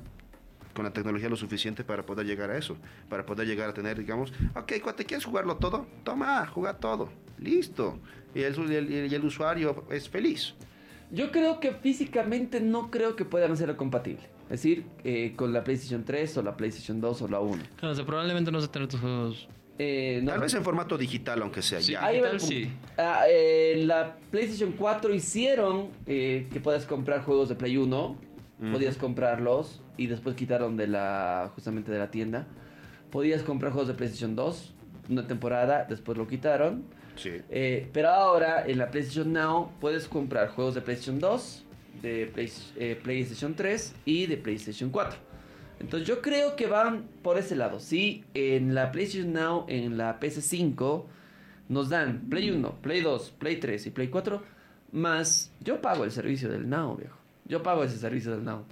[0.76, 2.76] con la tecnología lo suficiente para poder llegar a eso?
[3.08, 7.08] Para poder llegar a tener, digamos, ok, cuando quieres jugarlo todo, toma, juega todo.
[7.38, 7.98] Listo.
[8.34, 10.54] Y el, el- el usuario es feliz.
[11.10, 14.22] Yo creo que físicamente no creo que puedan hacerlo compatible.
[14.44, 17.62] Es decir, eh, con la PlayStation 3 o la PlayStation 2 o la 1.
[17.76, 19.48] Claro, o sea, probablemente no se tener tus juegos.
[19.78, 21.92] Eh, no- Tal vez en formato digital, aunque sea Sí.
[21.92, 22.04] ya.
[22.04, 22.78] Ahí va el Digital, punto.
[22.86, 22.92] sí.
[22.98, 28.16] Ah, eh, en la PlayStation 4 hicieron eh, que puedas comprar juegos de Play 1.
[28.73, 32.47] Podías comprarlos y después quitaron de la justamente de la tienda.
[33.11, 34.73] Podías comprar juegos de PlayStation 2
[35.11, 36.85] una temporada, después lo quitaron.
[37.16, 37.31] Sí.
[37.51, 41.64] Eh, pero ahora en la PlayStation Now puedes comprar juegos de PlayStation 2,
[42.03, 45.19] de Play- eh, PlayStation 3 y de PlayStation 4.
[45.79, 47.79] Entonces yo creo que van por ese lado.
[47.79, 51.05] Sí, en la PlayStation Now, en la PS5,
[51.69, 54.42] nos dan Play 1, Play 2, Play 3 y Play 4.
[54.92, 57.16] Más yo pago el servicio del Now, viejo.
[57.48, 58.64] Yo pago ese servicio del Now.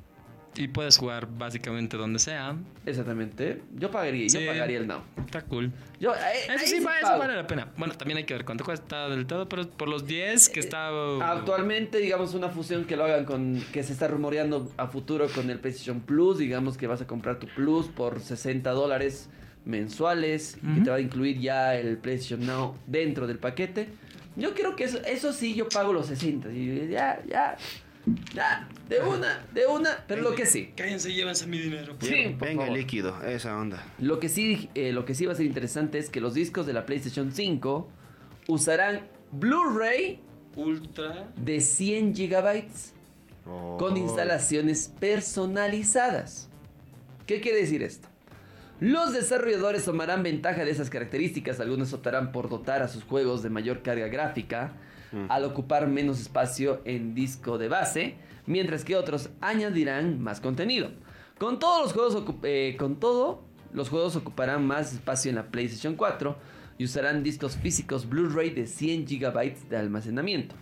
[0.56, 2.54] Y puedes jugar básicamente donde sea.
[2.87, 3.60] Exactamente.
[3.74, 4.38] Yo pagaría, Sí.
[4.40, 5.00] yo pagaría el Now.
[5.24, 5.72] Está cool.
[5.98, 6.18] Yo, eh,
[6.54, 7.72] Eso sí, va- eso vale la pena.
[7.76, 10.90] Bueno, también hay que ver cuánto cuesta del todo, pero por los 10 que está.
[11.32, 13.60] Actualmente, digamos, una fusión que lo hagan con.
[13.72, 16.38] que se está rumoreando a futuro con el PlayStation Plus.
[16.38, 19.28] Digamos que vas a comprar tu Plus por 60 dólares
[19.64, 20.58] mensuales.
[20.62, 20.84] Y Ujú.
[20.84, 23.88] te va a incluir ya el PlayStation Now dentro del paquete.
[24.37, 26.52] Yo creo que eso, eso sí, yo pago los 60.
[26.52, 27.56] y ya, ya.
[28.34, 30.72] Ya, de una, de una, pero lo que sí.
[30.76, 31.96] Cállense y llévense mi dinero.
[32.00, 32.78] Sí, Venga, por venga favor.
[32.78, 33.82] líquido, esa onda.
[33.98, 36.66] Lo que sí, eh, lo que sí va a ser interesante es que los discos
[36.66, 37.88] de la PlayStation 5
[38.48, 40.20] usarán Blu-ray
[40.56, 41.28] Ultra.
[41.36, 42.64] de 100 GB
[43.78, 43.96] con Oh.
[43.96, 46.48] instalaciones personalizadas.
[47.26, 48.08] ¿Qué quiere decir esto?
[48.80, 53.48] Los desarrolladores tomarán ventaja de esas características, algunos optarán por dotar a sus juegos de
[53.50, 54.72] mayor carga gráfica
[55.29, 60.90] Al ocupar menos espacio en disco de base, mientras que otros añadirán más contenido.
[61.38, 65.96] Con todos los juegos eh, con todo, los juegos ocuparán más espacio en la PlayStation
[65.96, 66.37] 4
[66.79, 70.55] y usarán discos físicos Blu-ray de 100 GB de almacenamiento.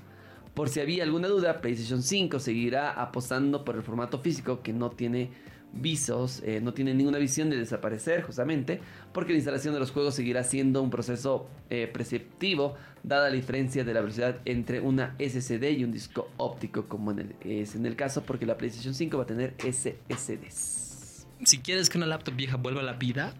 [0.54, 4.90] Por si había alguna duda, PlayStation 5 seguirá apostando por el formato físico que no
[4.90, 5.30] tiene
[5.74, 8.80] visos, eh, no tiene ninguna visión de desaparecer justamente,
[9.12, 13.82] porque la instalación de los juegos seguirá siendo un proceso eh, perceptivo, dada la diferencia
[13.84, 17.86] de la velocidad entre una SSD y un disco óptico, como en el- es en
[17.86, 21.26] el caso, porque la PlayStation 5 va a tener SSDs.
[21.44, 23.34] Si quieres que una laptop vieja vuelva a la vida,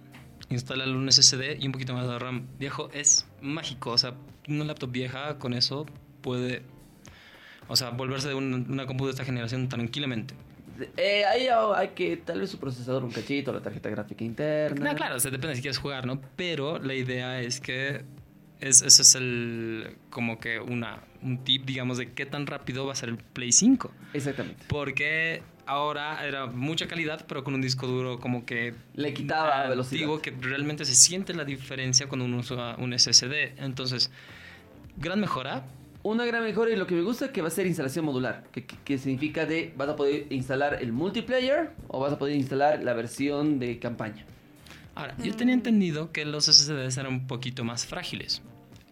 [0.49, 2.47] instálale un SSD y un poquito más de RAM.
[2.59, 3.91] Viejo, es mágico.
[3.91, 4.15] O sea,
[4.49, 5.87] una laptop vieja con eso
[6.21, 6.63] puede.
[7.69, 10.35] O sea, volverse de un- una compu de esta generación tranquilamente.
[10.97, 14.93] Eh, ahí hay que, tal vez su procesador un cachito, la tarjeta gráfica interna.
[14.93, 16.21] No, claro, o sea, depende si quieres jugar, ¿no?
[16.37, 18.05] Pero la idea es que
[18.61, 22.93] es, ese es el como que una un tip, digamos, de qué tan rápido va
[22.93, 23.91] a ser el Play 5.
[24.13, 24.65] Exactamente.
[24.69, 30.01] Porque ahora era mucha calidad, pero con un disco duro como que Le quitaba velocidad.
[30.01, 33.55] Digo que realmente se siente la diferencia cuando uno usa un SSD.
[33.59, 34.11] Entonces,
[34.97, 35.65] gran mejora.
[36.05, 38.45] Una gran mejora y lo que me gusta es que va a ser instalación modular,
[38.53, 42.35] que, que- que significa de vas a poder instalar el multiplayer o vas a poder
[42.37, 44.25] instalar la versión de campaña.
[44.97, 48.43] Ahora, yo tenía entendido que los SSDs eran un poquito más frágiles.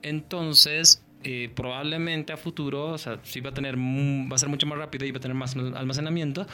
[0.02, 4.66] Entonces, eh, probablemente a futuro, o sea, sí va a tener, va a ser mucho
[4.66, 6.46] más rápido y va a tener más almacenamiento,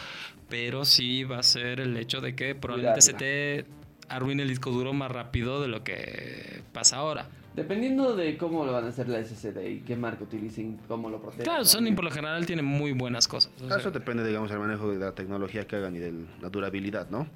[0.49, 3.67] pero sí va a ser el hecho de que probablemente se te
[4.09, 7.29] arruine el disco duro más rápido de lo que pasa ahora.
[7.57, 11.21] Dependiendo de cómo lo van a hacer la SSD y qué marca utilicen, cómo lo
[11.21, 11.45] protegen.
[11.45, 13.51] Claro, Sony por lo general tiene muy buenas cosas.
[13.65, 16.51] o sea, Eso depende, digamos, del manejo de la tecnología que hagan y de la
[16.51, 17.27] durabilidad, ¿no?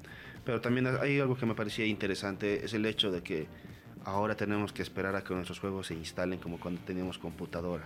[0.45, 3.47] Pero también hay algo que me parecía interesante, es el hecho de que
[4.05, 7.83] ahora tenemos que esperar a que nuestros juegos se instalen como cuando teníamos computadora.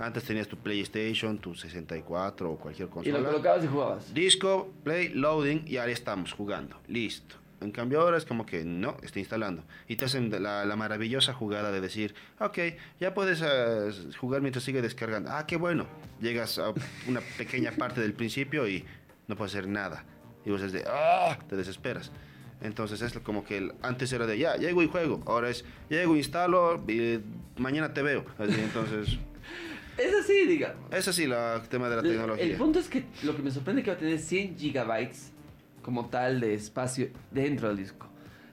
[0.00, 3.18] Antes tenías tu PlayStation, tu 64 o cualquier Y consola.
[3.18, 4.14] lo colocabas y jugabas.
[4.14, 6.76] Disco, play, loading y ahí estamos jugando.
[6.86, 7.34] Listo.
[7.60, 9.64] En cambio ahora es como que no, está instalando.
[9.88, 12.58] Y te hacen la, la maravillosa jugada de decir, ok,
[13.00, 15.30] ya puedes eh, jugar mientras sigue descargando.
[15.32, 15.86] Ah, qué bueno.
[16.20, 16.72] Llegas a
[17.08, 18.84] una pequeña parte del principio y
[19.26, 20.04] no puedes hacer nada.
[20.46, 22.12] Y vos es de, ah, te desesperas.
[22.60, 25.22] Entonces es como que el- antes era de, ya, llego y juego.
[25.26, 27.20] Ahora es, llego, instalo y
[27.56, 28.24] mañana te veo.
[28.38, 29.18] Así, entonces,
[29.98, 30.76] Es así, digamos.
[30.92, 31.34] es así el
[31.68, 32.44] tema de la El- tecnología.
[32.44, 35.32] El punto es que lo que me sorprende es que va a tener 100 gigabytes
[35.82, 38.06] como tal de espacio dentro del disco.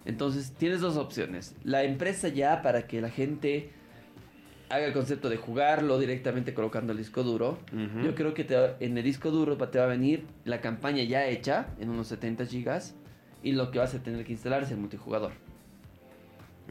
[0.06, 1.56] Entonces tienes dos opciones.
[1.64, 3.72] La empresa ya para que la gente
[4.70, 7.58] haga el concepto de jugarlo directamente colocando el disco duro.
[8.04, 11.04] Yo creo que te va- en el disco duro te va a venir la campaña
[11.04, 12.96] ya hecha en unos 70 gigas
[13.44, 15.32] y lo que vas a tener que instalar es el multijugador.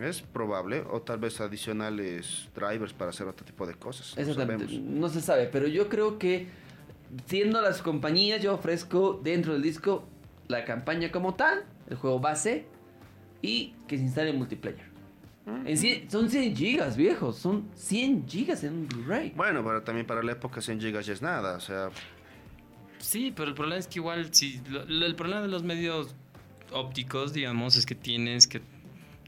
[0.01, 4.15] Es probable, o tal vez adicionales drivers para hacer otro tipo de cosas.
[4.17, 4.65] no Exactamente.
[4.67, 4.91] sabemos.
[4.91, 6.49] No se sabe, pero yo creo que
[7.27, 10.05] siendo las compañías, yo ofrezco dentro del disco
[10.49, 12.67] la campaña como tal, el juego base
[13.43, 14.93] y que se instale el multiplayer.
[15.47, 17.37] En cien- son 100 gigas, viejos.
[17.37, 19.33] Son 100 gigas en un Blu-ray.
[19.37, 21.91] Bueno, pero también para la época 100 gigas ya es nada, o sea,
[22.99, 26.15] Sí, pero el problema es que igual, si lo- lo- el problema de los medios
[26.73, 28.63] ópticos, digamos, es que tienes que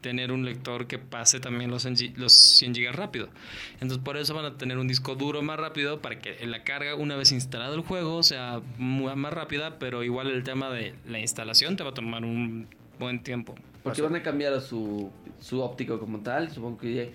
[0.01, 3.29] tener un lector que pase también los 100, gi- los 100 gigas rápido.
[3.73, 6.95] Entonces por eso van a tener un disco duro más rápido para que la carga
[6.95, 11.75] una vez instalado el juego sea más rápida, pero igual el tema de la instalación
[11.77, 12.67] te va a tomar un
[12.99, 13.55] buen tiempo.
[13.83, 16.51] Porque van a cambiar a su, su óptico como tal.
[16.51, 17.11] Supongo que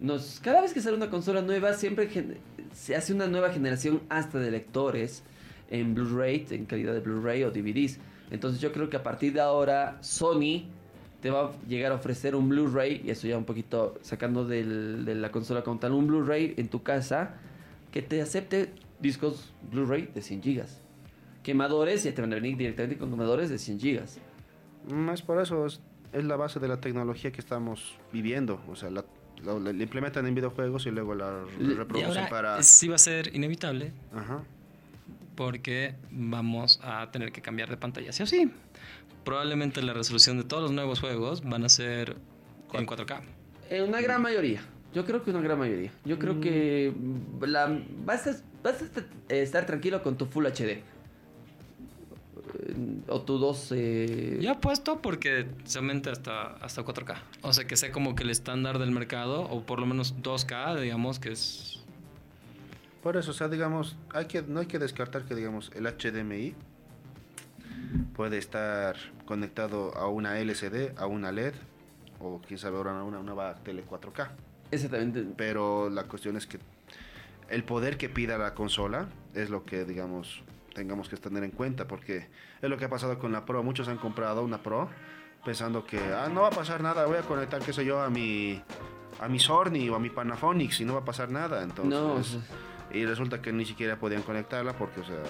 [0.00, 2.08] nos, cada vez que sale una consola nueva, siempre
[2.72, 5.22] se hace una nueva generación hasta de lectores
[5.70, 7.98] en Blu-ray, en calidad de Blu-ray o DVDs.
[8.30, 10.64] Entonces yo creo que a partir de ahora Sony
[11.20, 15.04] te va a llegar a ofrecer un Blu-ray, y eso ya un poquito sacando del-
[15.04, 17.34] de la consola como tal, un Blu-ray en tu casa
[17.90, 20.80] que te acepte discos Blu-ray de 100 gigas.
[21.42, 24.18] Quemadores, ya te van a venir directamente con quemadores de 100 gigas.
[24.92, 25.80] más por eso es,
[26.12, 29.04] es la base de la tecnología que estamos viviendo, o sea, la,
[29.44, 32.62] la- la implementan en videojuegos y luego la Y Y reproducen ahora para...
[32.62, 34.42] sí va a ser inevitable Ajá.
[35.36, 38.12] porque vamos a tener que cambiar de pantalla.
[38.12, 38.50] Sí o sí.
[39.24, 42.16] Probablemente la resolución de todos los nuevos juegos van a ser
[42.72, 43.20] en 4K.
[43.70, 44.62] En una gran mayoría.
[44.94, 45.90] Yo creo que una gran mayoría.
[46.04, 46.40] Yo creo Mm.
[46.40, 46.92] que
[47.42, 50.70] la, vas, a, vas a est- eh, estar tranquilo con tu Full HD.
[50.70, 50.82] Eh,
[53.08, 53.72] O tu 2...
[53.76, 57.16] Eh, Ya puesto porque se aumenta hasta, hasta 4K.
[57.42, 60.80] O sea, que sea como que el estándar del mercado, o por lo menos 2K,
[60.80, 61.80] digamos, que es...
[63.02, 66.54] Por eso, o sea, digamos, hay que, no hay que descartar que, digamos, el HDMI
[68.14, 71.54] puede estar conectado a una LCD, a una LED,
[72.20, 74.28] o quién sabe ahora a una nueva tele 4K.
[74.70, 75.24] Exactamente.
[75.36, 76.58] Pero la cuestión es que
[77.48, 80.42] el poder que pida la consola es lo que, digamos,
[80.74, 82.28] tengamos que tener en cuenta, porque
[82.60, 83.62] es lo que ha pasado con la Pro.
[83.62, 84.88] Muchos han comprado una Pro
[85.44, 88.10] pensando que, ah, no va a pasar nada, voy a conectar, qué sé yo, a
[88.10, 88.60] mi,
[89.20, 91.62] a mi Sony o a mi Panasonic y no va a pasar nada.
[91.62, 92.42] Entonces, No,
[92.90, 95.22] y resulta que ni siquiera podían conectarla porque, o sea,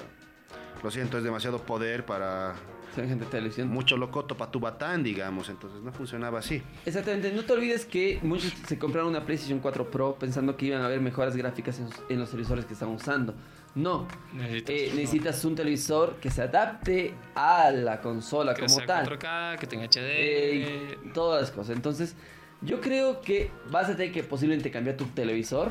[0.83, 2.55] lo siento, es demasiado poder para
[2.95, 3.69] ser gente de televisión.
[3.69, 5.49] mucho locoto para tu batán, digamos.
[5.49, 6.63] Entonces no funcionaba así.
[6.87, 10.83] Exactamente, no te olvides que muchos se compraron una PlayStation 4 Pro pensando que iban
[10.83, 13.35] a haber mejoras gráficas en, en los televisores que están usando.
[13.75, 18.87] No, Necesitas, Eh, necesitas un televisor que se adapte a la consola que como sea
[18.87, 19.07] tal.
[19.19, 20.01] 4K, que tenga HD.
[20.01, 21.77] Eh, todas las cosas.
[21.77, 22.17] Entonces,
[22.63, 25.69] yo creo que vas a tener que posiblemente cambiar tu televisor,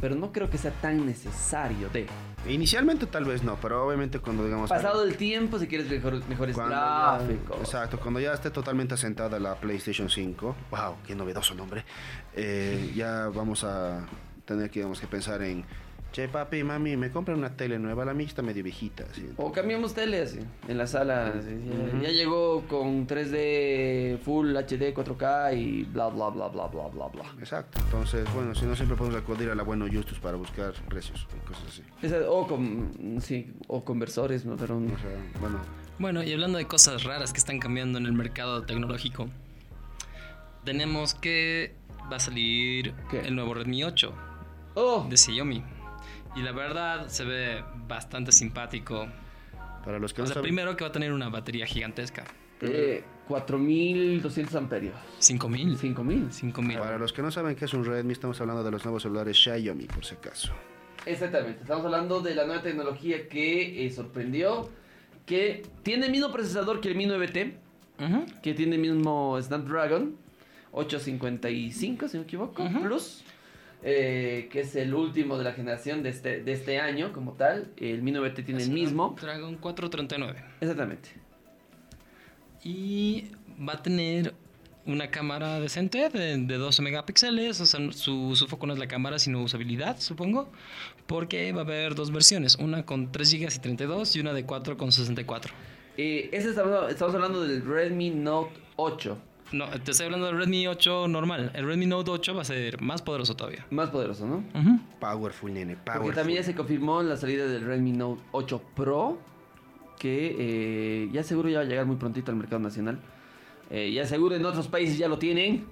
[0.00, 2.06] pero no creo que sea tan necesario de.
[2.48, 4.70] Inicialmente tal vez no, pero obviamente cuando digamos...
[4.70, 6.66] Pasado el tiempo, si quieres mejor- mejores ya-
[7.18, 7.58] gráficos.
[7.60, 11.84] exacto, cuando ya esté totalmente asentada la PlayStation 5, wow, qué novedoso nombre,
[12.34, 14.06] eh, ya vamos a
[14.44, 15.64] tener que, digamos, que pensar en,
[16.12, 19.04] che papi, mami, me compran una tele nueva, la mía está medio viejita.
[19.10, 19.28] así.
[19.36, 21.28] O cambiamos tele así, en la sala.
[21.28, 21.50] así,
[22.02, 27.24] ya, llegó con 3D, Full HD, 4K y bla, bla, bla, bla, bla, bla, bla.
[27.38, 31.26] Exacto, entonces, bueno, si no siempre podemos acudir a la Bueno Justus para buscar precios
[31.36, 31.82] y cosas así.
[32.02, 34.56] Esa- o con, sí, o conversores, ¿no?
[34.56, 35.58] Pero, O sea, bueno,
[35.98, 39.28] Bueno, y hablando de cosas raras que están cambiando en el mercado tecnológico,
[40.64, 41.74] tenemos que
[42.10, 43.20] va a salir ¿Qué?
[43.20, 44.12] el nuevo Redmi 8
[44.74, 45.62] oh, de Xiaomi.
[46.38, 49.08] Y la verdad se ve bastante simpático.
[49.84, 52.24] para los que O no sea, saben, primero que va a tener una batería gigantesca.
[52.60, 54.94] eh, 4200 amperios.
[55.18, 55.76] 5000.
[55.78, 56.32] 5000.
[56.32, 56.78] 5000.
[56.78, 59.36] para los que no saben qué es un Redmi, estamos hablando de los nuevos celulares
[59.36, 60.52] Xiaomi, por si acaso.
[61.06, 64.68] Exactamente, estamos hablando de la nueva tecnología que eh, sorprendió,
[65.26, 67.52] que tiene el mismo procesador que el Mi 9T,
[68.00, 68.26] Ujú.
[68.42, 70.16] que tiene el mismo Snapdragon
[70.72, 72.82] 855, si no me equivoco, Ujú.
[72.82, 73.22] Plus,
[73.82, 77.70] eh, que es el último de la generación de este, de este año como tal.
[77.76, 79.16] El Mi 9T tiene el mismo.
[79.20, 80.44] Dragon 439.
[80.60, 81.10] Exactamente.
[82.64, 83.30] Y
[83.66, 84.34] va a tener
[84.84, 87.60] una cámara decente de, de 12 megapíxeles.
[87.60, 90.50] O sea, su, su foco no es la cámara, sino usabilidad, supongo.
[91.06, 94.44] Porque va a haber dos versiones: una con 3 GB y 32 y una de
[94.44, 95.54] 4 con 64.
[95.96, 99.18] Eh, ese estamos, estamos hablando del Redmi Note 8.
[99.52, 101.50] No, te estoy hablando del Redmi 8 normal.
[101.54, 103.66] El Redmi Note 8 va a ser más poderoso todavía.
[103.70, 104.44] Más poderoso, ¿no?
[105.00, 106.02] Powerful, nene, powerful.
[106.02, 109.18] Porque también ya se confirmó la salida del Redmi Note 8 Pro,
[109.98, 112.98] que eh, ya seguro ya va a llegar muy prontito al mercado nacional.
[113.70, 115.64] Eh, ya seguro en otros países ya lo tienen.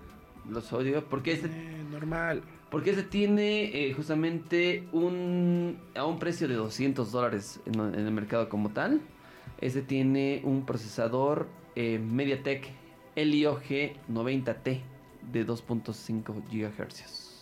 [0.48, 2.42] Los odio, porque este, Eh, normal.
[2.70, 8.12] porque este tiene eh, justamente un, a un precio de 200 dólares en, en el
[8.12, 9.00] mercado como tal.
[9.60, 12.68] Este tiene un procesador eh, MediaTek
[13.16, 14.80] Helio G90T
[15.32, 17.32] de 2.5 GHz.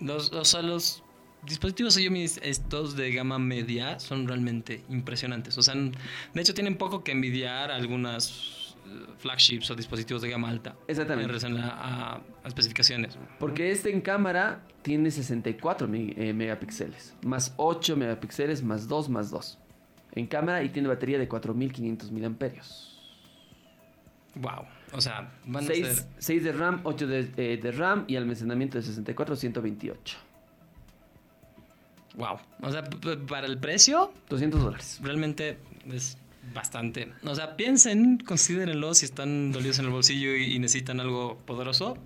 [0.00, 1.02] Los, o sea, los
[1.44, 5.56] dispositivos Xiaomi estos de gama media son realmente impresionantes.
[5.58, 10.30] O sea, de hecho tienen poco que envidiar a algunas eh, flagships o dispositivos de
[10.30, 10.76] gama alta.
[10.88, 11.24] Exactamente.
[11.24, 13.18] En relación a, especificaciones.
[13.38, 19.30] Porque este en cámara tiene 64 mi- eh, megapíxeles, más 8 megapíxeles, más 2, más
[19.30, 19.58] 2.
[20.12, 22.92] En cámara y tiene batería de 4500 miliamperios.
[24.36, 24.64] Wow.
[24.96, 26.42] O sea, van a 6, ser.
[26.42, 30.16] de RAM, 8 de, eh, de RAM y almacenamiento de 64, 128.
[32.14, 32.38] Wow.
[32.62, 32.82] O sea,
[33.28, 34.98] para el precio, 200 dólares.
[35.02, 35.58] realmente
[35.92, 36.16] es
[36.54, 37.12] bastante.
[37.24, 41.98] O sea, piensen, considérenlo si están dolidos en el bolsillo y, y necesitan algo poderoso.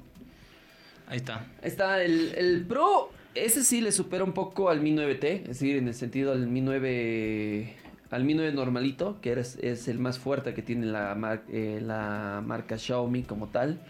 [1.06, 1.46] Ahí está.
[1.62, 5.76] Está el, el Pro, ese sí le supera un poco al Mi 9T, es decir,
[5.76, 7.76] en el sentido al Mi 9
[8.10, 11.80] al Mi 9 normalito, que es, es el más fuerte que tiene la, mar- eh,
[11.82, 13.80] la marca Xiaomi como tal.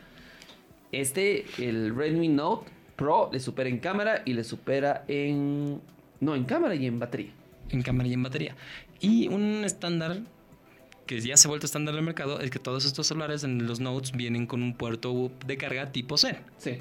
[0.93, 5.81] Este, el Redmi Note Pro, le supera en cámara y le supera en...
[6.21, 7.31] No, en cámara y en batería.
[7.71, 8.57] en cámara y en batería.
[9.01, 10.19] Y un estándar
[11.07, 13.81] que ya se ha vuelto estándar del mercado es que todos estos celulares en los
[13.81, 16.79] Notes vienen con un puerto de carga tipo C, Sí.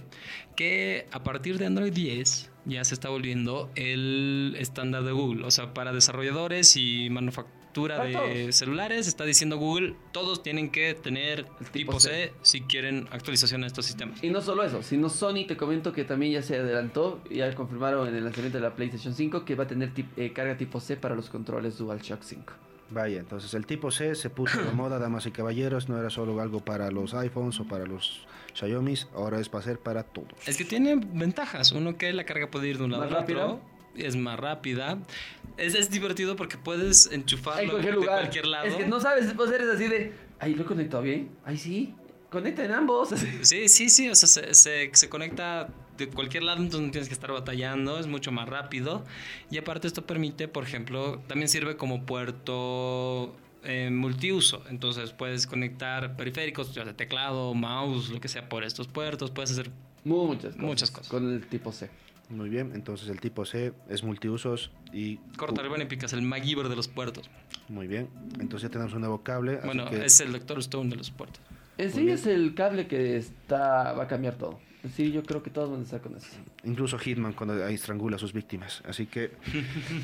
[0.56, 5.52] que a partir de Android 10 ya se está volviendo el estándar de Google, o
[5.52, 8.56] sea, para desarrolladores y manufac- arquitectura Para de todos.
[8.56, 12.34] celulares, está diciendo Google, todos tienen que tener El tipo, tipo C, C.
[12.42, 14.24] si quieren actualización a estos sistemas.
[14.24, 18.08] Y no solo eso, sino Sony, te comento que también ya se adelantó, ya confirmaron
[18.08, 20.80] en el lanzamiento de la PlayStation 5 que va a tener tip- eh, carga tipo
[20.80, 22.54] C para los controles DualShock 5.
[22.92, 26.40] Vaya, entonces el tipo C se puso de moda, damas y caballeros, no era solo
[26.42, 28.26] algo para los iPhones o para los
[28.56, 30.30] Xiaomi, ahora es para ser para todos.
[30.48, 31.72] Es que tiene ventajas.
[31.72, 33.62] Uno que la carga puede ir de un lado ¿Más al otro.
[33.96, 34.98] Es más rápida.
[35.58, 38.20] Es, es divertido porque puedes enchufarlo en cualquier de lugar.
[38.22, 38.66] cualquier lado.
[38.66, 41.30] Es que no sabes, vos eres así de, ay, lo he conectado bien.
[41.46, 41.94] Ay, sí,
[42.32, 43.10] conecta en ambos.
[43.42, 44.10] Sí, sí, sí.
[44.10, 45.68] O sea, se, se- se conecta
[46.00, 48.00] de cualquier lado, entonces no tienes que estar batallando.
[48.00, 49.04] Es mucho más rápido.
[49.52, 54.64] Y aparte, esto permite, por ejemplo, también sirve como puerto eh, multiuso.
[54.70, 59.32] Entonces puedes conectar periféricos, ya sea teclado, mouse, lo que sea, por estos puertos.
[59.32, 59.70] Puedes hacer
[60.06, 60.58] Muchas cosas.
[60.58, 61.10] Muchas cosas.
[61.10, 61.90] Con el tipo C.
[62.30, 65.18] Muy bien, entonces el tipo C es multiusos y...
[65.36, 67.28] corta arriba y picas el MacGyver de los puertos.
[67.68, 68.08] Muy bien,
[68.40, 69.56] entonces ya tenemos un nuevo cable.
[69.58, 71.42] así Bueno, que- es el Doctor Stone de los puertos.
[71.80, 74.60] En sí es el cable que está va a cambiar todo.
[74.96, 76.30] Sí, yo creo que todos van a estar con eso.
[76.64, 78.82] Incluso Hitman cuando ahí estrangula a sus víctimas.
[78.88, 79.32] Así que,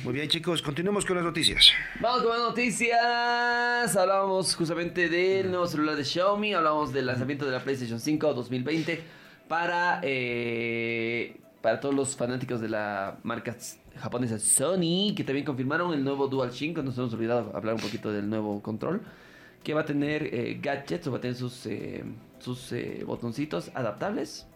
[0.04, 1.72] muy bien chicos, continuemos con las noticias.
[2.02, 3.96] Vamos con más noticias.
[3.96, 6.54] Hablábamos justamente del nuevo celular de Xiaomi.
[6.54, 9.02] Hablábamos del lanzamiento de la PlayStation 5 2020
[9.48, 13.56] para, eh, para todos los fanáticos de la marca
[13.98, 16.78] japonesa Sony, que también confirmaron el nuevo DualShock.
[16.84, 19.02] Nos hemos olvidado hablar un poquito del nuevo control.
[19.64, 22.04] Que va a tener eh, gadgets o va a tener sus, eh,
[22.40, 24.48] sus eh, botoncitos adaptables.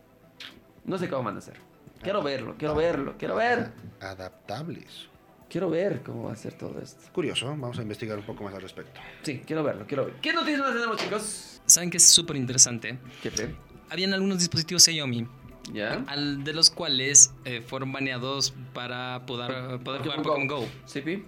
[0.86, 1.55] No sé cómo van a hacer.
[2.01, 3.71] Quiero verlo, quiero verlo, quiero ver.
[3.99, 5.07] Adaptables.
[5.49, 7.11] Quiero ver cómo va a ser todo esto.
[7.11, 9.01] Curioso, vamos a investigar un poco más al respecto.
[9.23, 10.15] Sí, quiero verlo, quiero ver.
[10.21, 11.61] ¿Qué noticias más tenemos, chicos?
[11.65, 12.99] ¿Saben que es súper interesante?
[13.21, 13.55] ¿Qué fe?
[13.89, 15.27] Habían algunos dispositivos Xiaomi,
[15.73, 16.03] ¿Ya?
[16.07, 20.67] al, de los cuales eh, fueron baneados para poder, poder jugar Pokémon Go.
[20.86, 21.25] ¿Sí, Pi?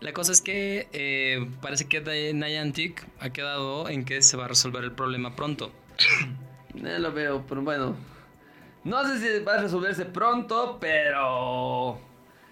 [0.00, 4.48] La cosa es que eh, parece que Niantic ha quedado en que se va a
[4.48, 5.72] resolver el problema pronto.
[6.74, 7.94] No lo veo, pero bueno.
[8.84, 12.00] No sé si va a resolverse pronto, pero...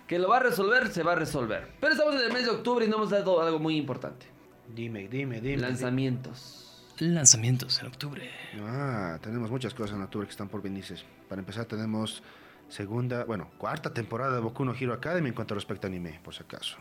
[0.07, 1.69] Que lo va a resolver, se va a resolver.
[1.81, 4.27] Pero estamos en el mes de octubre y no hemos dado algo muy importante.
[4.69, 5.59] Dime, dime, dime.
[5.59, 6.95] Lanzamientos.
[6.99, 8.31] Lanzamientos en octubre.
[8.63, 10.97] Ah, tenemos muchas cosas en octubre que están por venirse.
[11.29, 12.23] Para empezar tenemos
[12.69, 16.35] segunda, bueno, cuarta temporada de Boku no Hero Academy en cuanto respecta a anime, por
[16.35, 16.77] si acaso.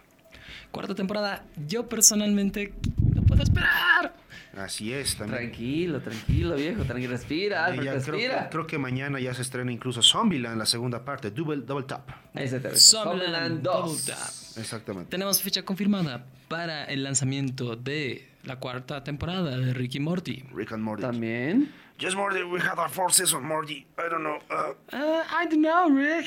[0.72, 2.74] Cuarta temporada, yo personalmente
[3.14, 4.14] no puedo esperar.
[4.58, 5.44] Así es, también.
[5.44, 6.84] Tranquilo, tranquilo, viejo.
[6.84, 8.44] Tranquilo, respira, Y Alfred, ya creo, respira.
[8.44, 12.10] que, creo que mañana ya se estrena incluso Zombieland, la segunda parte, Double, Double Tap.
[12.34, 12.76] Ahí se te ve.
[12.76, 14.06] Zombieland Zombieland Double 2.
[14.06, 14.58] Tap.
[14.58, 15.10] Exactamente.
[15.12, 20.44] Tenemos fecha confirmada para el lanzamiento de la cuarta temporada de Ricky Morty.
[20.54, 21.04] Rick and Morty.
[21.04, 21.72] También.
[22.00, 23.86] Yes, Morty, we had our four season, Morty.
[23.98, 24.38] I don't know.
[24.50, 26.26] Uh, Ah, I don't know, Rick.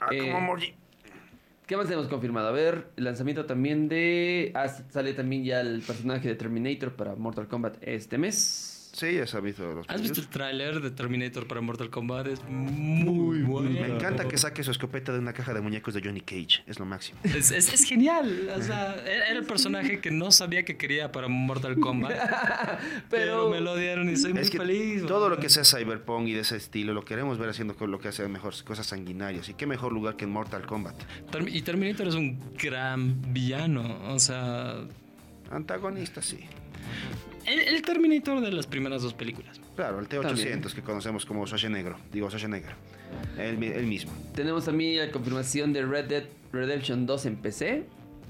[0.00, 0.74] ah, Eh, come on, Morty.
[1.66, 2.48] ¿Qué más tenemos confirmado?
[2.48, 4.52] A ver, el lanzamiento también de...
[4.54, 8.73] ah, sale también ya el personaje de Terminator para Mortal Kombat este mes.
[8.94, 9.34] Sí, los
[9.88, 12.28] ¿Has visto el tráiler de Terminator para Mortal Kombat?
[12.28, 13.68] Es muy bueno.
[13.70, 16.62] Me encanta que saque su escopeta de una caja de muñecos de Johnny Cage.
[16.68, 17.18] Es lo máximo.
[17.24, 18.50] Es, es- es genial.
[18.56, 22.12] O sea, era el personaje que no sabía que quería para Mortal Kombat.
[22.18, 22.78] pero,
[23.10, 25.04] Pero- me lo dieron y soy muy que feliz.
[25.06, 27.98] todo lo que sea cyberpunk y de ese estilo lo queremos ver haciendo con lo
[27.98, 29.48] que hace mejor cosas sanguinarias.
[29.48, 30.94] Y qué mejor lugar que en Mortal Kombat.
[31.32, 34.12] Term- Y Terminator es un gran villano.
[34.14, 34.76] O sea,
[35.50, 36.38] Antagonista, sí.
[37.46, 39.60] El, el Terminator de las primeras dos películas.
[39.76, 40.62] Claro, el T800 También.
[40.62, 41.94] que conocemos como Schwarzenegger.
[42.12, 42.72] Digo, Schwarzenegger.
[43.38, 44.12] El, el mismo.
[44.34, 47.84] Tenemos también la confirmación de Red Dead Redemption 2 en PC.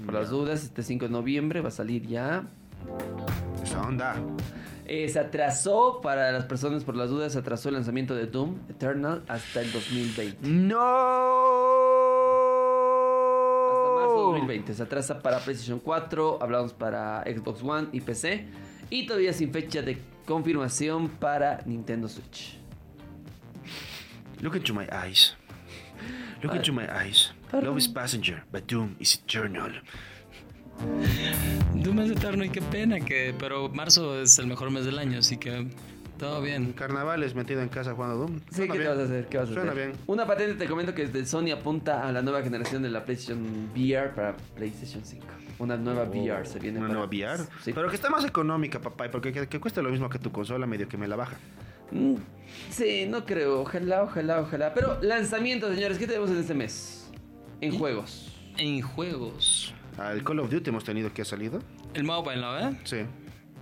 [0.05, 2.43] Por las dudas, este 5 de noviembre va a salir ya.
[3.63, 4.15] Esa onda.
[4.87, 8.57] Eh, se atrasó, para las personas por las dudas, se atrasó el lanzamiento de Doom
[8.69, 10.47] Eternal hasta el 2020.
[10.47, 10.77] ¡No!
[13.71, 14.73] Hasta marzo de 2020.
[14.73, 18.45] Se atrasa para PlayStation 4, hablamos para Xbox One y PC.
[18.89, 22.57] Y todavía sin fecha de confirmación para Nintendo Switch.
[24.41, 25.35] Look into my eyes.
[26.41, 26.57] Look Ay.
[26.57, 27.31] into my eyes.
[27.53, 29.71] Love is passenger, but doom is eternal.
[31.73, 33.33] Doom es eterno y qué pena que...
[33.39, 35.67] Pero marzo es el mejor mes del año, así que
[36.17, 36.73] todo bien.
[36.73, 38.39] Carnavales metido en casa jugando Doom.
[38.49, 39.27] Sí, Suena ¿qué te vas a hacer?
[39.27, 39.87] ¿Qué vas a Suena hacer?
[39.87, 39.99] bien.
[40.07, 43.69] Una patente te comento que desde Sony apunta a la nueva generación de la PlayStation
[43.75, 45.25] VR para PlayStation 5.
[45.59, 47.43] Una nueva VR se viene Oh, Una para- nueva VR.
[47.63, 47.71] Sí.
[47.73, 49.09] Pero que está más económica, papá.
[49.11, 51.37] Porque que, que cueste lo mismo que tu consola, medio que me la baja.
[51.91, 52.15] Mm,
[52.69, 53.61] Sí, no creo.
[53.61, 54.73] Ojalá, ojalá, ojalá.
[54.73, 57.09] Pero lanzamiento, señores, ¿qué tenemos en este mes?
[57.61, 58.31] En Y- juegos.
[58.57, 59.73] En juegos.
[59.97, 61.59] Al Call of Duty hemos tenido que ha salido.
[61.93, 62.57] El mobile, ¿no?
[62.59, 62.77] ¿Eh?
[62.83, 62.97] Sí.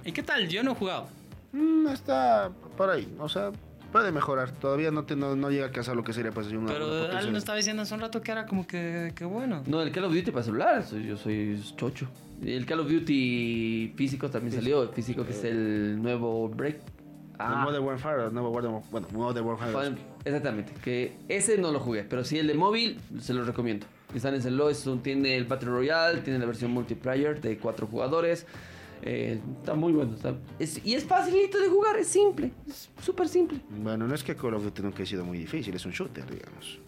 [0.06, 0.48] ¿Y qué tal?
[0.50, 1.08] Yo no he jugado.
[1.54, 3.14] Mm, está por ahí.
[3.20, 3.52] O sea,
[3.92, 4.50] Puede mejorar.
[4.50, 6.88] Todavía no, te- no, no llega a alcanzar lo que sería pues una, una Pero
[6.88, 7.18] potencia.
[7.20, 9.62] alguien estaba diciendo hace un rato que era como que, que bueno.
[9.68, 12.08] No, el Call of Duty para celular, soy- yo soy chocho.
[12.44, 16.78] El Call of Duty físico también salió, el físico que es el nuevo Break.
[16.78, 16.82] El
[17.38, 19.96] Ah, Modern Warfare, el nuevo Modern, bueno, Modern Warfare.
[20.26, 23.86] Exactamente, que ese no lo jugué, pero sí el de móvil se lo recomiendo.
[24.12, 28.48] Instálenselo, es un- tiene el Battle Royale, tiene la versión multiplayer de cuatro jugadores.
[29.06, 30.16] Eh, está muy bueno.
[30.16, 33.60] está- es- y es facilito de jugar, es simple, es súper simple.
[33.70, 36.26] Bueno, no es que Call of Duty nunca ha sido muy difícil, es un shooter,
[36.30, 36.80] digamos.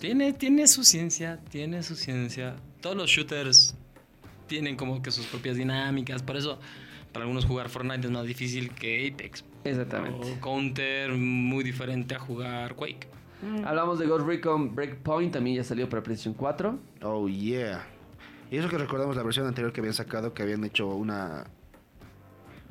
[0.00, 2.56] Tiene, tiene su ciencia, tiene su ciencia.
[2.80, 3.74] Todos los shooters
[4.46, 6.22] tienen como que sus propias dinámicas.
[6.22, 6.58] Por eso,
[7.12, 9.44] para algunos jugar Fortnite es más difícil que Apex.
[9.64, 10.32] Exactamente.
[10.32, 13.08] O Counter, muy diferente a jugar Quake.
[13.64, 16.78] Hablamos de Ghost Recon Breakpoint, también ya salió para PlayStation 4.
[17.02, 17.86] Oh, yeah.
[18.50, 21.44] Y eso que recordamos la versión anterior que habían sacado, que habían hecho una.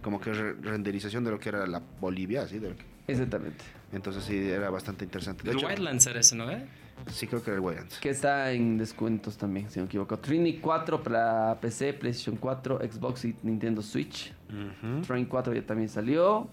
[0.01, 2.57] como que re- renderización de lo que era la Bolivia, ¿sí?
[2.59, 3.63] De lo que- Exactamente.
[3.91, 5.43] Entonces sí, era bastante interesante.
[5.43, 6.49] De El hecho, Wildlands era ese, ¿no?
[6.51, 6.65] eh?
[7.11, 7.99] sí creo que era el Wildlands.
[7.99, 10.17] Que está en descuentos también, si no me equivoco.
[10.19, 14.33] Trini 4 para PC, PlayStation 4, Xbox y Nintendo Switch.
[15.07, 16.47] Train 4 ya también salió.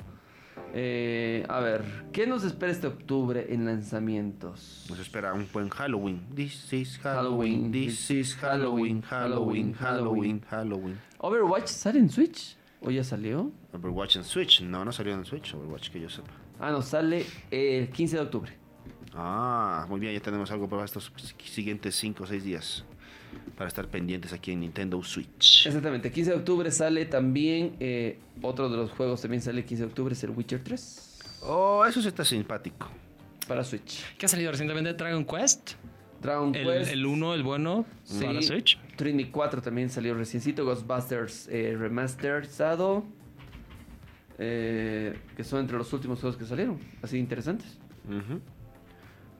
[0.75, 4.87] Eh, a ver, ¿qué nos espera este octubre en lanzamientos?
[4.91, 6.27] Nos espera un buen Halloween.
[6.35, 7.63] This is Halloween.
[7.63, 7.73] Halloween.
[7.73, 9.03] This is Halloween.
[9.03, 9.75] Halloween.
[9.75, 10.43] Halloween.
[10.51, 11.01] Halloween.
[11.19, 12.57] ¿Overwatch sale en Switch?
[12.81, 13.51] ¿O ya salió?
[13.73, 14.61] Overwatch en Switch.
[14.63, 15.55] No, no salió en Switch.
[15.55, 16.31] Overwatch que yo sepa.
[16.61, 18.53] Ah, no, sale el 15 de octubre.
[19.15, 21.11] Ah, muy bien, ya tenemos algo para estos
[21.43, 22.85] siguientes 5 o 6 días.
[23.57, 25.66] Para estar pendientes aquí en Nintendo Switch.
[25.66, 29.84] Exactamente, 15 de octubre sale también, eh, otro de los juegos también sale el 15
[29.84, 32.89] de octubre, es el Witcher 3 Oh, eso sí está simpático.
[33.49, 34.03] para Switch.
[34.18, 34.93] ¿Qué ha salido recientemente?
[34.95, 35.72] Dragon Quest.
[36.20, 38.24] Dragon El, Quest, el 1, el bueno, Sí.
[38.24, 38.78] para Switch.
[38.97, 43.05] Trini 4 también salió reciencito, Ghostbusters eh, remasterizado,
[44.39, 47.78] eh, que son entre los últimos juegos que salieron, así interesantes.
[48.09, 48.41] Ujú.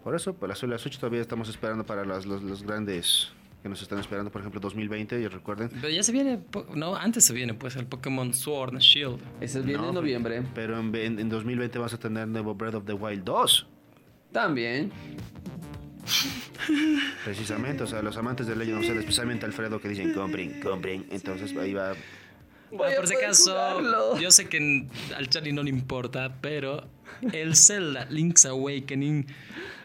[0.05, 3.29] Por eso, para la la Switch todavía estamos esperando para las- los, los grandes
[3.67, 5.69] que nos están esperando, por ejemplo, 2020, y recuerden.
[5.81, 6.39] Pero ya se viene,
[6.75, 9.19] no, antes se viene pues el Pokémon Sword and Shield.
[9.41, 10.43] Ese viene No, en noviembre.
[10.55, 13.67] Pero en, en- en 2020 vamos a tener nuevo Breath of the Wild 2.
[14.33, 14.93] También.
[17.25, 21.07] Precisamente, o sea, los amantes de Legend of Zelda, especialmente Alfredo, que dicen compren, compren.
[21.11, 21.93] Entonces ahí va.
[22.71, 24.19] Voy Ah, por si acaso, jugarlo.
[24.21, 24.87] yo sé que
[25.17, 26.89] al Charlie no le importa, pero
[27.33, 29.27] el Zelda Link's Awakening,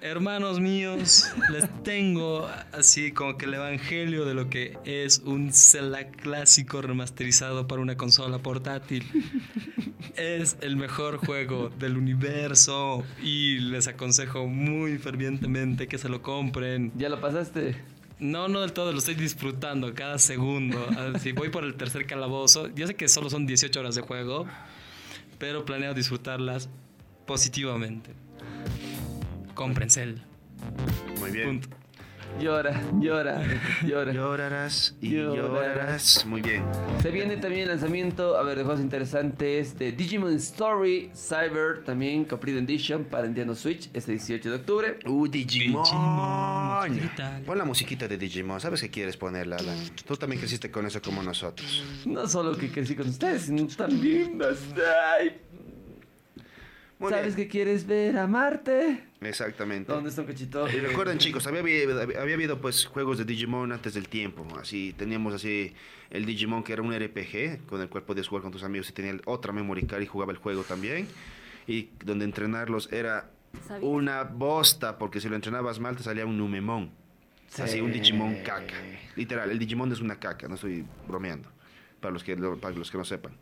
[0.02, 6.10] hermanos míos, les tengo así como que el evangelio de lo que es un Zelda
[6.10, 9.06] clásico remasterizado para una consola portátil.
[10.16, 16.92] Es el mejor juego del universo y les aconsejo muy fervientemente que se lo compren.
[16.96, 17.76] ¿Ya lo pasaste?
[18.20, 20.86] No, no del todo, lo estoy disfrutando cada segundo.
[21.16, 22.68] Así voy por el tercer calabozo.
[22.76, 24.46] Yo sé que solo son 18 horas de juego,
[25.40, 26.70] pero planeo disfrutarlas
[27.32, 28.12] positivamente.
[29.54, 30.16] Cómprense
[31.18, 31.62] Muy bien.
[31.62, 31.78] punto.
[32.42, 33.42] Llora, llora,
[33.86, 34.12] llora.
[34.14, 35.36] Llorarás y Llorarás.
[35.50, 36.26] llorarás.
[36.26, 36.64] Muy bien.
[37.02, 42.26] Se viene también el lanzamiento, a ver, de juegos interesantes de Digimon Story Cyber, también
[42.26, 45.00] Complete Edition para Nintendo Switch, este 18 de octubre.
[45.06, 45.84] Uh, Digimon.
[45.84, 47.44] Digimon.
[47.46, 48.60] Pon la musiquita de Digimon.
[48.60, 49.78] ¿Sabes qué quieres ponerla, Alan?
[50.06, 51.84] Tú también creciste con eso como nosotros.
[52.06, 54.58] No solo que crecí con ustedes, sino tan lindas.
[55.20, 55.38] Ay,
[57.02, 57.48] Muy ¿Sabes bien.
[57.48, 59.04] que quieres ver a Marte?
[59.22, 59.92] Exactamente.
[59.92, 60.68] ¿Dónde está un cachito?
[60.70, 64.46] Y recuerden chicos, había, habido- había habido pues juegos de Digimon antes del tiempo.
[64.60, 65.74] Así teníamos así
[66.12, 68.94] el Digimon que era un RPG con el cual podías jugar con tus amigos y
[68.94, 71.08] tenía otra memory card y jugaba el juego también.
[71.68, 73.32] Y donde entrenarlos era
[73.68, 73.84] ¿Sabías?
[73.90, 76.92] una bosta porque si lo entrenabas mal te salía un Numemon.
[77.58, 78.76] Así un Digimon caca.
[79.16, 81.50] Literal, el Digimon es una caca, no estoy bromeando.
[82.00, 83.34] Para los que, lo- para los que no sepan.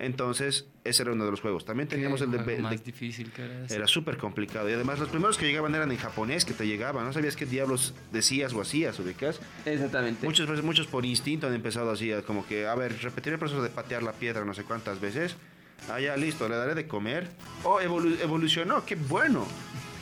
[0.00, 1.64] Entonces, ese era uno de los juegos.
[1.64, 3.74] También teníamos el de, Juego el de más difícil que era ese.
[3.76, 4.68] era súper complicado.
[4.70, 7.04] Y además, los primeros que llegaban eran en japonés, que te llegaban.
[7.04, 9.40] No sabías qué diablos decías o hacías, ubicas.
[9.66, 10.24] Exactamente.
[10.24, 13.60] Muchos, veces- muchos por instinto han empezado así, como que, a ver, repetir el proceso
[13.60, 15.34] de patear la piedra no sé cuántas veces.
[15.90, 17.28] Ah, ya, listo, le daré de comer.
[17.64, 19.46] Oh, evolu- evolucionó, qué bueno.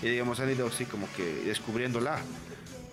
[0.03, 2.19] Y digamos, han ido así como que descubriéndola.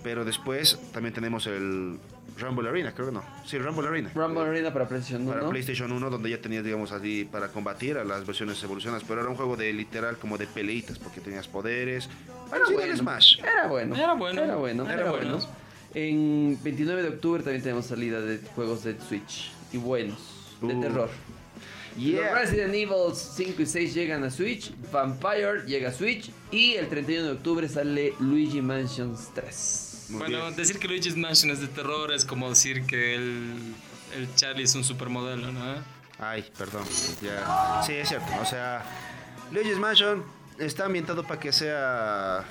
[0.03, 1.97] Pero después también tenemos el
[2.37, 3.23] Rumble Arena, creo que no.
[3.45, 4.11] Sí, Rumble Arena.
[4.13, 5.31] Rumble Arena para PlayStation 1.
[5.33, 9.21] Para PlayStation 1, donde ya tenías, digamos, así para combatir a las versiones evolucionadas, pero
[9.21, 12.09] era un juego de literal como de peleitas, porque tenías poderes.
[12.51, 13.39] Al Smash.
[13.39, 13.95] Era bueno.
[13.95, 14.41] Era bueno.
[14.43, 14.83] Era bueno.
[14.85, 15.37] Era Era bueno.
[15.37, 15.63] bueno.
[15.95, 19.51] En 29 de octubre también tenemos salida de juegos de Switch.
[19.71, 20.17] Y buenos.
[20.61, 21.09] De Uh, terror.
[21.97, 22.31] Yeah.
[22.31, 24.71] Los Resident Evil 5 y 6 llegan a Switch.
[24.91, 26.31] Vampire llega a Switch.
[26.51, 29.89] Y el 31 de octubre sale Luigi Mansions 3.
[30.13, 30.55] Muy bueno, bien.
[30.55, 33.73] decir que Luigi's Mansion es de terror es como decir que el,
[34.15, 35.75] el Charlie es un supermodelo, ¿no?
[36.19, 36.83] Ay, perdón.
[37.21, 37.81] Ya.
[37.85, 38.31] Sí, es cierto.
[38.41, 38.83] O sea,
[39.51, 40.23] Luigi's Mansion
[40.59, 42.45] está ambientado para que sea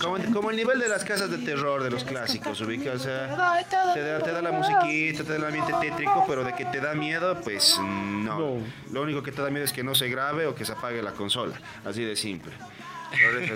[0.00, 3.66] como, como el nivel de las casas de terror de los clásicos, ubicas, o sea,
[3.92, 6.80] te da, te da la musiquita, te da el ambiente tétrico, pero de que te
[6.80, 8.58] da miedo, pues no.
[8.92, 11.02] Lo único que te da miedo es que no se grabe o que se apague
[11.02, 12.52] la consola, así de simple.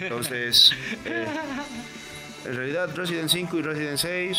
[0.03, 0.73] Entonces,
[1.05, 1.27] eh,
[2.47, 4.39] en realidad Resident 5 y Resident 6,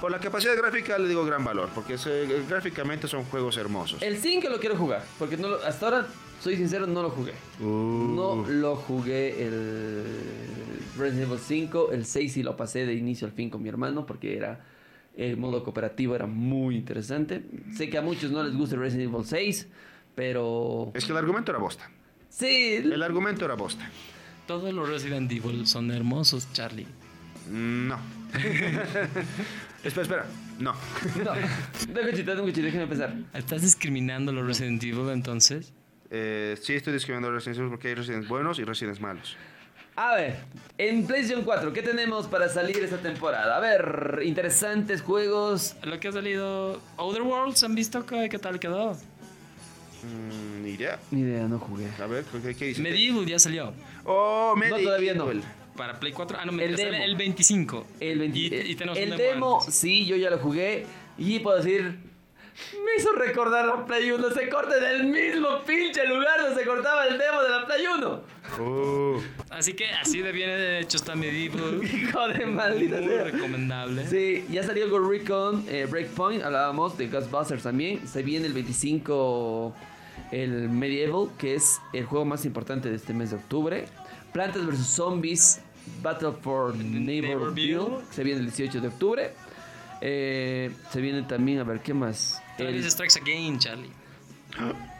[0.00, 4.02] por la capacidad gráfica le digo gran valor, porque se- gráficamente son juegos hermosos.
[4.02, 6.06] El 5 lo quiero jugar, porque no lo- hasta ahora,
[6.40, 7.32] soy sincero, no lo jugué.
[7.60, 10.04] Uh, No lo jugué el
[10.98, 14.06] Resident Evil 5, el 6 sí lo pasé de inicio al fin con mi hermano,
[14.06, 14.64] porque era
[15.16, 17.42] el modo cooperativo era muy interesante.
[17.76, 19.68] Sé que a muchos no les gusta el Resident Evil 6,
[20.14, 21.90] pero Es que el argumento era bosta.
[22.28, 23.88] sí, El argumento era bosta.
[24.46, 26.86] Todos los Resident Evil son hermosos, Charlie.
[27.50, 27.98] No.
[29.84, 30.26] espera, espera.
[30.58, 30.72] No.
[30.72, 30.78] no.
[31.12, 33.14] Chitar, tengo que chitar, déjame pensar.
[33.34, 35.72] ¿Estás discriminando los Resident Evil entonces?
[36.10, 39.36] Eh, sí, estoy discriminando a Resident Evil porque hay Residents buenos y Residents malos.
[39.96, 40.36] A ver,
[40.76, 43.56] en PlayStation 4, ¿qué tenemos para salir esta temporada?
[43.56, 45.76] A ver, interesantes juegos.
[45.84, 46.80] Lo que ha salido.
[46.96, 48.94] Other Worlds, ¿han visto qué, qué tal quedó?
[50.02, 50.98] Mm, ni idea.
[51.12, 51.88] Ni idea, no jugué.
[52.02, 52.82] A ver, ¿qué, qué dice?
[52.82, 53.72] Medieval ya salió.
[54.04, 54.82] Oh, Medieval.
[54.82, 55.26] todavía no.
[55.76, 56.38] Para Play 4.
[56.40, 56.96] Ah, no, El demo.
[57.02, 57.86] el 25.
[58.00, 59.74] El, 20 Y, y tenemos el un demo, antes.
[59.74, 60.86] sí, yo ya lo jugué.
[61.18, 64.30] Y puedo decir, me hizo recordar a Play 1.
[64.30, 67.84] Se corta en el mismo pinche lugar donde se cortaba el demo de la Play
[67.86, 68.20] 1.
[68.60, 69.20] Oh.
[69.50, 71.80] Así que así de bien de hecho está Medieval.
[71.92, 73.24] Hijo de maldita Muy sea.
[73.24, 74.06] recomendable.
[74.06, 78.06] Sí, ya salió Ghost Recon eh, Breakpoint, hablábamos de Ghostbusters también.
[78.06, 79.74] Se viene el 25
[80.30, 83.86] el Medieval, que es el juego más importante de este mes de octubre.
[84.32, 85.60] Plantas vs Zombies
[86.02, 88.04] Battle for Neighborville, Neighborville.
[88.10, 89.32] se viene el 18 de octubre.
[90.00, 92.40] Eh, se viene también, a ver, ¿qué más?
[92.56, 93.90] Travis El- Strikes Again, Charlie.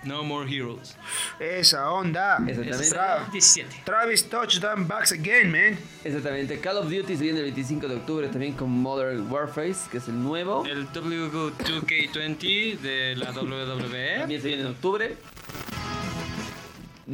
[0.02, 0.96] No More Heroes.
[1.38, 2.38] Esa onda.
[2.46, 2.90] Exactamente.
[2.96, 3.82] Tra- 17.
[3.84, 5.78] Travis Touchdown backs again, man.
[6.02, 9.98] exactamente, Call of Duty se viene el 25 de octubre también con Modern Warfare, que
[9.98, 10.64] es el nuevo.
[10.66, 14.18] El W2K20 de la WWE.
[14.18, 15.16] También se viene en octubre.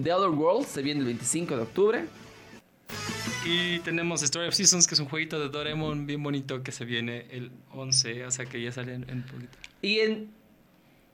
[0.03, 2.07] The Other World se viene el 25 de octubre.
[3.45, 6.85] Y tenemos Story of Seasons, que es un jueguito de Doraemon bien bonito que se
[6.85, 9.57] viene el 11, o sea que ya sale en, en poquito.
[9.81, 10.31] Y en,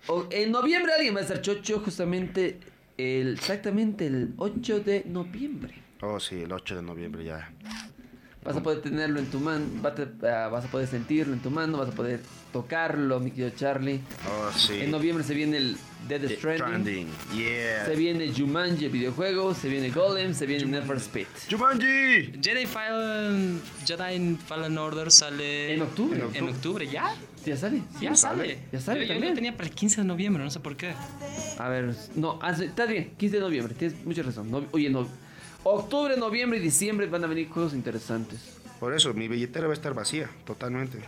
[0.09, 2.59] o- en noviembre alguien va a estar chocho justamente
[2.99, 5.75] el, exactamente el 8 de noviembre.
[6.03, 7.53] Oh, sí, el 8 de noviembre ya.
[8.47, 11.51] Vas a poder tenerlo en tu mano, vas a, vas a poder sentirlo en tu
[11.51, 12.21] mano, vas a poder
[12.53, 14.01] tocarlo, mi querido Charlie.
[14.29, 14.75] Oh, sí.
[14.83, 15.77] En noviembre se viene el
[16.09, 16.65] Dead Stranding.
[16.65, 17.07] Stranding.
[17.37, 17.87] Yeah.
[17.87, 21.27] Se viene Jumanji el videojuego, se viene Golem, se viene for Speed.
[21.51, 22.33] Jumanji.
[22.41, 26.23] Jedi Fallen, Jedi Fallen Order sale En octubre.
[26.35, 27.15] En octubre, ¿ya?
[27.45, 27.83] ¿Ya sale?
[28.01, 28.61] Ya sale.
[28.73, 29.31] Ya sale Yo- yo también.
[29.31, 30.95] lo tenía para el 15 de noviembre, no sé por qué.
[31.59, 34.51] A ver, no, está bien, 15 de noviembre, tienes mucha razón.
[34.53, 35.09] No- oye, no.
[35.69, 38.57] Octubre, noviembre y diciembre van a venir juegos interesantes.
[38.79, 40.99] Por eso, mi billetera va a estar vacía, totalmente.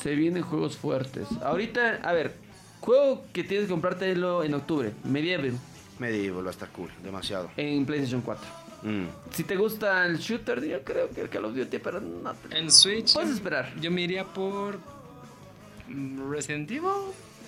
[0.00, 1.26] Se vienen juegos fuertes.
[1.42, 2.34] Ahorita, a ver,
[2.80, 5.54] juego que tienes que comprártelo en octubre, Medieval,
[5.98, 7.50] Medieval va a estar cool, demasiado.
[7.56, 8.44] en PlayStation 4.
[8.82, 9.06] Mm.
[9.32, 12.58] Si te gusta el shooter, yo creo que el Call of Duty, pero no te...
[12.58, 13.12] En Switch.
[13.14, 13.74] Puedes esperar.
[13.80, 14.78] Yo me iría por.
[15.88, 16.90] mm, Resident Evil.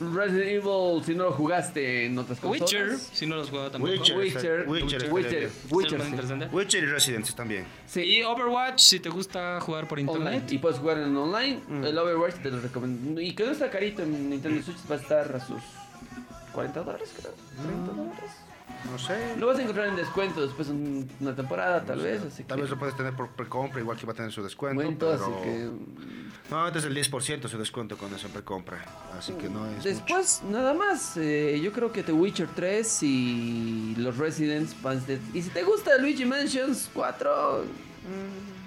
[0.00, 2.72] Resident Evil, si no lo jugaste en otras consolas.
[2.72, 3.92] Witcher, si no los juego tampoco.
[3.92, 4.16] Witcher.
[4.18, 5.50] Witcher, Witcher Witcher,
[6.52, 6.78] Witcher, sí.
[6.78, 7.64] y Residents también.
[7.86, 8.02] Sí.
[8.02, 10.18] Y Overwatch, si te gusta jugar por Online.
[10.18, 10.52] internet.
[10.52, 11.60] Y puedes jugar en online.
[11.68, 11.84] Mm.
[11.84, 13.20] El Overwatch te lo recomiendo.
[13.20, 15.62] Y que no está carito en Nintendo Switch, va a estar a sus
[16.52, 17.32] 40 dólares, creo.
[17.62, 18.30] 30 dólares.
[18.90, 19.36] No sé.
[19.36, 20.74] Lo vas a encontrar en descuento después de
[21.20, 22.22] una temporada, tal vez.
[22.22, 24.42] Así Tal que, vez lo puedes tener por precompra, igual que va a tener su
[24.42, 24.82] descuento.
[24.82, 25.24] Cuento, pero...
[25.24, 25.70] así que.
[26.50, 28.82] No, antes el 10% su descuento con esa precompra.
[29.18, 29.84] Así que no es.
[29.84, 31.16] Después, nada más.
[31.18, 34.74] eh, yo creo que The Witcher 3 y los Residents
[35.34, 38.58] Y si te gusta Luigi Mansions 4, mucho.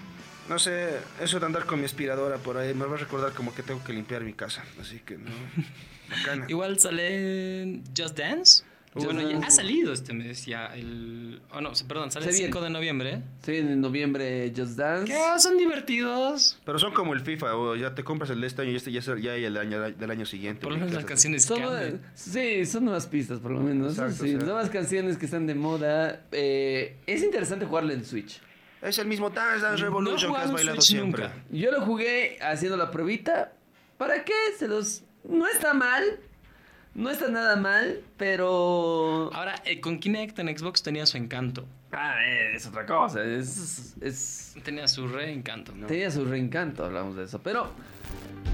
[0.50, 3.54] No sé, eso de andar con mi aspiradora por ahí me va a recordar como
[3.56, 4.64] que tengo que limpiar mi casa.
[4.80, 5.32] Así que no.
[6.10, 6.46] Bacana.
[6.50, 8.64] Igual sale Just Dance.
[8.94, 10.68] Bueno, ya ha salido este mes ya.
[10.76, 11.42] El.
[11.54, 12.48] Oh, no, perdón, sale el viene.
[12.48, 13.22] 5 de noviembre.
[13.48, 15.12] viene en noviembre Just Dance.
[15.12, 16.60] Que son divertidos.
[16.66, 18.92] Pero son como el FIFA, o ya te compras el de este año y este
[18.92, 20.62] ya, ya hay el año, del año siguiente.
[20.62, 22.02] Por lo menos las canciones Son, cambian.
[22.14, 23.94] sí, son nuevas pistas por lo menos.
[23.94, 24.46] Exacto, sí, o sea.
[24.46, 26.26] Nuevas canciones que están de moda.
[26.34, 28.42] Eh, es interesante jugarlo en Switch.
[28.82, 31.24] Es el mismo Dance Dance No Revolution que jugado has bailado Switch siempre.
[31.30, 31.44] nunca.
[31.52, 33.54] Yo lo jugué haciendo la pruebita.
[33.98, 34.34] ¿Para qué?
[34.58, 35.04] Se los...
[35.24, 36.20] No está mal.
[36.94, 39.30] No está nada mal, pero...
[39.34, 41.66] Ahora, eh, con Kinect en Xbox tenía su encanto.
[41.94, 42.16] Ah,
[42.54, 43.24] es otra cosa.
[43.24, 43.96] Es...
[44.02, 44.56] es...
[44.64, 45.74] Tenía su re encanto.
[45.76, 45.88] ¿no?
[45.88, 47.40] Tenía su reencanto, hablamos de eso.
[47.42, 47.72] Pero...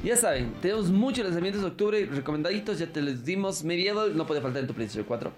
[0.03, 3.63] Ya saben, tenemos muchos lanzamientos de octubre recomendaditos, ya te les dimos.
[3.63, 5.31] Medieval no puede faltar en tu PlayStation 4.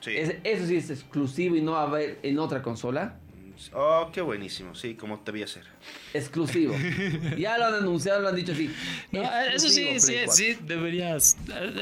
[0.00, 0.10] Sí.
[0.16, 3.16] Es- eso sí es exclusivo y no va a haber en otra consola.
[3.74, 4.74] Oh, qué buenísimo.
[4.74, 5.64] Sí, como debía ser.
[6.14, 6.74] Exclusivo.
[7.38, 8.74] ya lo han anunciado, lo han dicho así.
[9.10, 10.32] No, eso sí, sí, Play 4.
[10.34, 11.36] sí, deberías.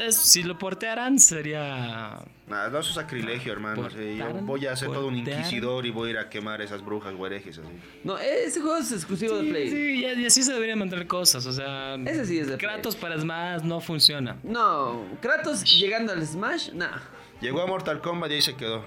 [0.05, 2.19] es- si lo portearan sería.
[2.47, 3.89] Nada, no, eso es sacrilegio, hermano.
[3.89, 6.83] Sí, yo voy a ser todo un inquisidor y voy a ir a quemar esas
[6.83, 7.69] brujas o herejes así.
[8.03, 9.69] No, ese juego es exclusivo de Sí, Play.
[9.69, 11.45] sí, y, y así se deberían mantener cosas.
[11.45, 12.73] O sea, Ese sí es de Play.
[12.73, 14.37] Kratos para Smash no funciona.
[14.43, 16.99] No, Kratos llegando al Smash, nah.
[17.39, 18.85] Llegó a Mortal Kombat y ahí se quedó.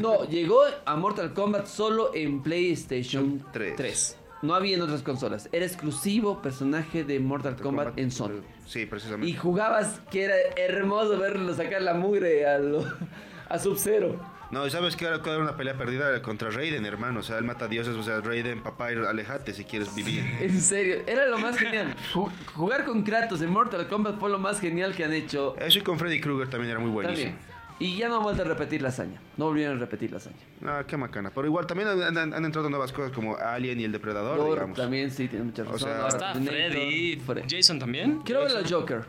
[0.00, 3.76] No, llegó a Mortal Kombat solo en PlayStation Tres.
[3.76, 4.18] 3.
[4.42, 5.48] No había en otras consolas.
[5.52, 8.40] Era exclusivo personaje de Mortal Kombat en Sony.
[8.66, 9.28] Sí, precisamente.
[9.28, 12.84] Y jugabas que era hermoso verlo sacar la mugre a, lo-
[13.48, 14.20] a Sub-Zero.
[14.50, 15.06] No, ¿y ¿sabes qué?
[15.06, 17.20] Era era una pelea perdida contra Raiden, hermano.
[17.20, 17.94] O sea, el mata dioses.
[17.96, 20.24] O sea, Raiden, papá, alejate si quieres vivir.
[20.40, 21.94] En serio, era lo más genial.
[22.12, 25.54] Ju- Jugar con Kratos en Mortal Kombat fue lo más genial que han hecho.
[25.56, 27.30] Eso y con Freddy Krueger también era muy buenísimo.
[27.30, 27.51] También.
[27.82, 29.20] Y ya no han vuelto a repetir la hazaña.
[29.36, 30.36] No volvieron a repetir la hazaña.
[30.64, 31.30] Ah, qué macana.
[31.34, 34.76] Pero igual también han, han- han entrado nuevas cosas como Alien y el Depredador, digamos.
[34.78, 35.80] también sí tiene mucha O razón.
[35.88, 37.16] sea, Ahora Está Terminator, Freddy.
[37.26, 38.20] Fre- Jason también.
[38.24, 39.04] Quiero ver al Joker.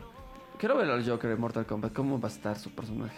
[0.58, 1.92] Quiero ver al Joker en Mortal Kombat.
[1.92, 3.16] ¿Cómo va a estar su personaje?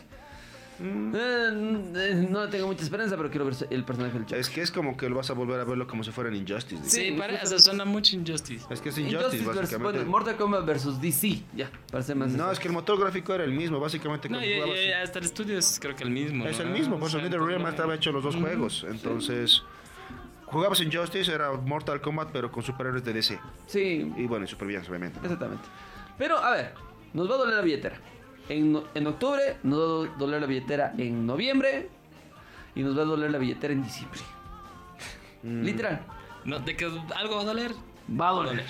[0.79, 1.15] Mm.
[1.15, 4.39] Eh, eh, no tengo mucha esperanza, pero quiero ver el personaje del Joker.
[4.39, 6.37] Es que es como que lo vas a volver a verlo como si fuera en
[6.37, 6.89] Injustice.
[6.89, 8.67] Sí, para, o sea, suena mucho Injustice.
[8.71, 10.05] Es que es Injustice Injustice, básicamente.
[10.05, 11.43] Mortal Kombat versus DC.
[11.55, 12.29] Ya, para ser más.
[12.29, 12.53] No, exacto.
[12.53, 14.29] es que el motor gráfico era el mismo, básicamente.
[14.29, 14.61] No, y,
[14.93, 16.47] hasta el estudio es creo que el mismo.
[16.47, 16.65] Es ¿no?
[16.65, 18.87] el mismo, por eso entonces, estaba hecho los dos juegos.
[18.89, 19.63] Entonces,
[20.45, 23.39] jugabas en Justice, era Mortal Kombat, pero con superhéroes de DC.
[23.67, 25.19] Sí, Y bueno, y supervillanos, obviamente.
[25.23, 25.65] exactamente.
[26.19, 26.75] Pero, a ver,
[27.13, 28.01] nos va a doler la billetera.
[28.49, 31.89] En, en octubre, nos va a doler la billetera en noviembre.
[32.75, 34.21] Y nos va a doler la billetera en diciembre.
[35.43, 35.63] Mm.
[35.63, 36.01] Literal.
[36.45, 37.73] No, de que algo va a doler.
[38.09, 38.65] Va a doler.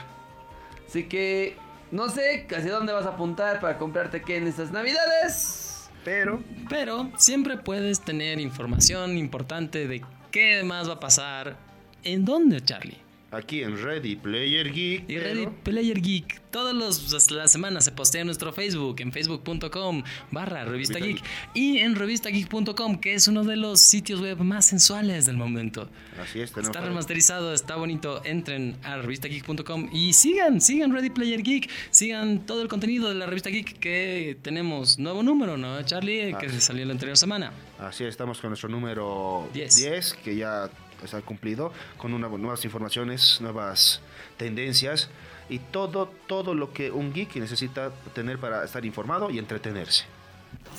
[0.86, 1.56] Así que,
[1.90, 5.90] no sé hacia dónde vas a apuntar para comprarte qué en estas navidades.
[6.04, 11.56] Pero, Pero siempre puedes tener información importante de qué más va a pasar.
[12.04, 13.05] ¿En dónde, Charlie?
[13.36, 15.02] Aquí en Ready Player Geek.
[15.08, 19.12] Y pero- Ready Player Geek, todas los- las semanas se postea en nuestro Facebook, en
[19.12, 21.22] facebook.com barra revista geek
[21.54, 25.88] y en revistageek.com, que es uno de los sitios web más sensuales del momento.
[26.20, 26.74] Así es, tenemos.
[26.76, 28.22] Está remasterizado, está bonito.
[28.24, 33.26] Entren a revistageek.com y sigan, sigan Ready Player Geek, sigan todo el contenido de la
[33.26, 36.34] revista Geek que tenemos nuevo número, ¿no, Charlie?
[36.40, 36.60] Que Ah.
[36.60, 37.52] salió la anterior semana.
[37.78, 39.76] Así es, estamos con nuestro número Diez.
[39.76, 40.70] 10, que ya
[41.04, 44.00] está cumplido, con una- nuevas informaciones, nuevas
[44.36, 45.08] tendencias
[45.48, 50.04] y todo, todo lo que un geek necesita tener para estar informado y entretenerse.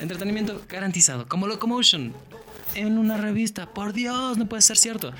[0.00, 2.12] Entretenimiento garantizado, como Locomotion,
[2.74, 3.66] en una revista.
[3.66, 5.12] Por Dios, no puede ser cierto.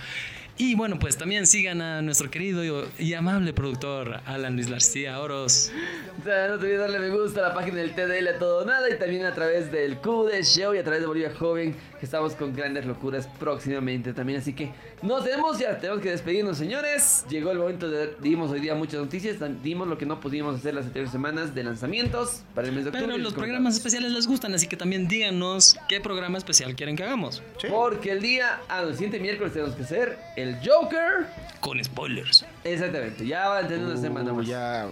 [0.61, 5.71] Y bueno, pues también sigan a nuestro querido y amable productor Alan Luis García Oros.
[6.21, 8.65] O sea, no te olvides darle me gusta a la página del TDL a todo
[8.65, 12.05] nada y también a través del QD Show y a través de Bolivia Joven, que
[12.05, 14.41] estamos con grandes locuras próximamente también.
[14.41, 17.25] Así que nos vemos, ya tenemos que despedirnos, señores.
[17.31, 20.75] Llegó el momento de dimos hoy día muchas noticias, dimos lo que no pudimos hacer
[20.75, 23.07] las anteriores semanas de lanzamientos para el mes de octubre.
[23.07, 27.05] Pero los programas especiales les gustan, así que también díganos qué programa especial quieren que
[27.05, 27.45] hagamos.
[27.61, 27.69] Sí.
[27.71, 31.27] Porque el día, ah, el siguiente miércoles tenemos que hacer el Joker.
[31.61, 32.45] Con spoilers.
[32.65, 34.47] Exactamente, ya va a tener una semana más.
[34.47, 34.89] ya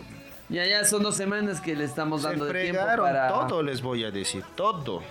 [0.48, 3.46] Ya, ya son dos semanas que le estamos se dando de tiempo para.
[3.46, 5.02] todo, les voy a decir, todo.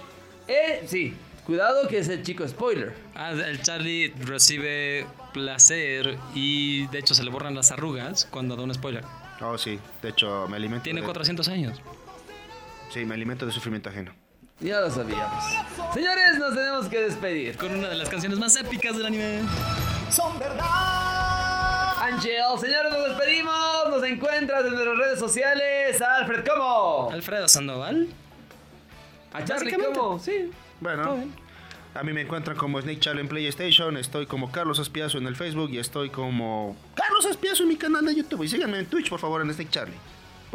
[0.48, 1.16] Eh, sí,
[1.46, 2.94] cuidado que es el chico spoiler.
[3.16, 8.64] Ah, el Charlie recibe placer y de hecho se le borran las arrugas cuando da
[8.64, 9.04] un spoiler.
[9.42, 10.84] Oh, sí, de hecho, me alimento.
[10.84, 11.82] Tiene de, 400 años.
[12.90, 14.14] Sí, me alimento de sufrimiento ajeno.
[14.62, 15.44] Ya lo sabíamos.
[15.94, 17.58] Señores, nos tenemos que despedir.
[17.58, 19.42] Con una de las canciones más épicas del anime.
[20.16, 21.98] Son verdad.
[22.02, 23.90] Angel, señores, nos despedimos.
[23.90, 26.02] Nos encuentras en nuestras redes sociales.
[26.02, 27.10] Alfred, ¿cómo?
[27.12, 28.08] Alfredo Sandoval.
[29.34, 29.76] A Charlie.
[29.94, 30.18] ¿cómo?
[30.20, 30.52] Sí.
[30.80, 31.26] Bueno,
[31.94, 35.36] a mí me encuentran como Snake Challenge en PlayStation, estoy como Carlos Espiazo en el
[35.36, 38.44] Facebook y estoy como Carlos Espiazo en mi canal de YouTube.
[38.44, 39.96] Y síganme en Twitch, por favor, en Snake Charlie.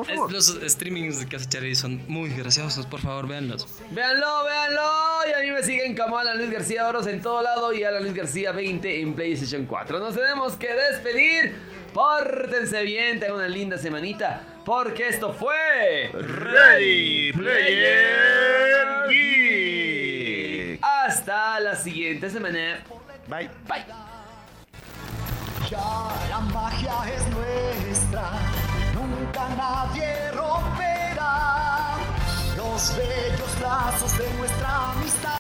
[0.03, 0.33] Por Es- favor.
[0.33, 3.67] los streamings que hace Charlie son muy graciosos, por favor, véanlos.
[3.91, 4.91] Véanlo, véanlo.
[5.29, 8.03] Y a mí me siguen como Alan Luis García Oros en todo lado y Alan
[8.03, 9.99] Luis García 20 en PlayStation 4.
[9.99, 11.55] Nos tenemos que despedir.
[11.93, 14.43] Pórtense bien, tengan una linda semanita.
[14.65, 16.11] Porque esto fue.
[16.13, 20.79] Ready Player Geek.
[20.83, 22.79] Hasta la siguiente semana.
[23.29, 23.51] Bye.
[23.69, 23.85] Bye.
[25.71, 25.79] Ya
[26.29, 28.31] la magia es nuestra,
[29.49, 31.97] nadie romperá
[32.57, 35.40] los bellos lazos de nuestra amistad.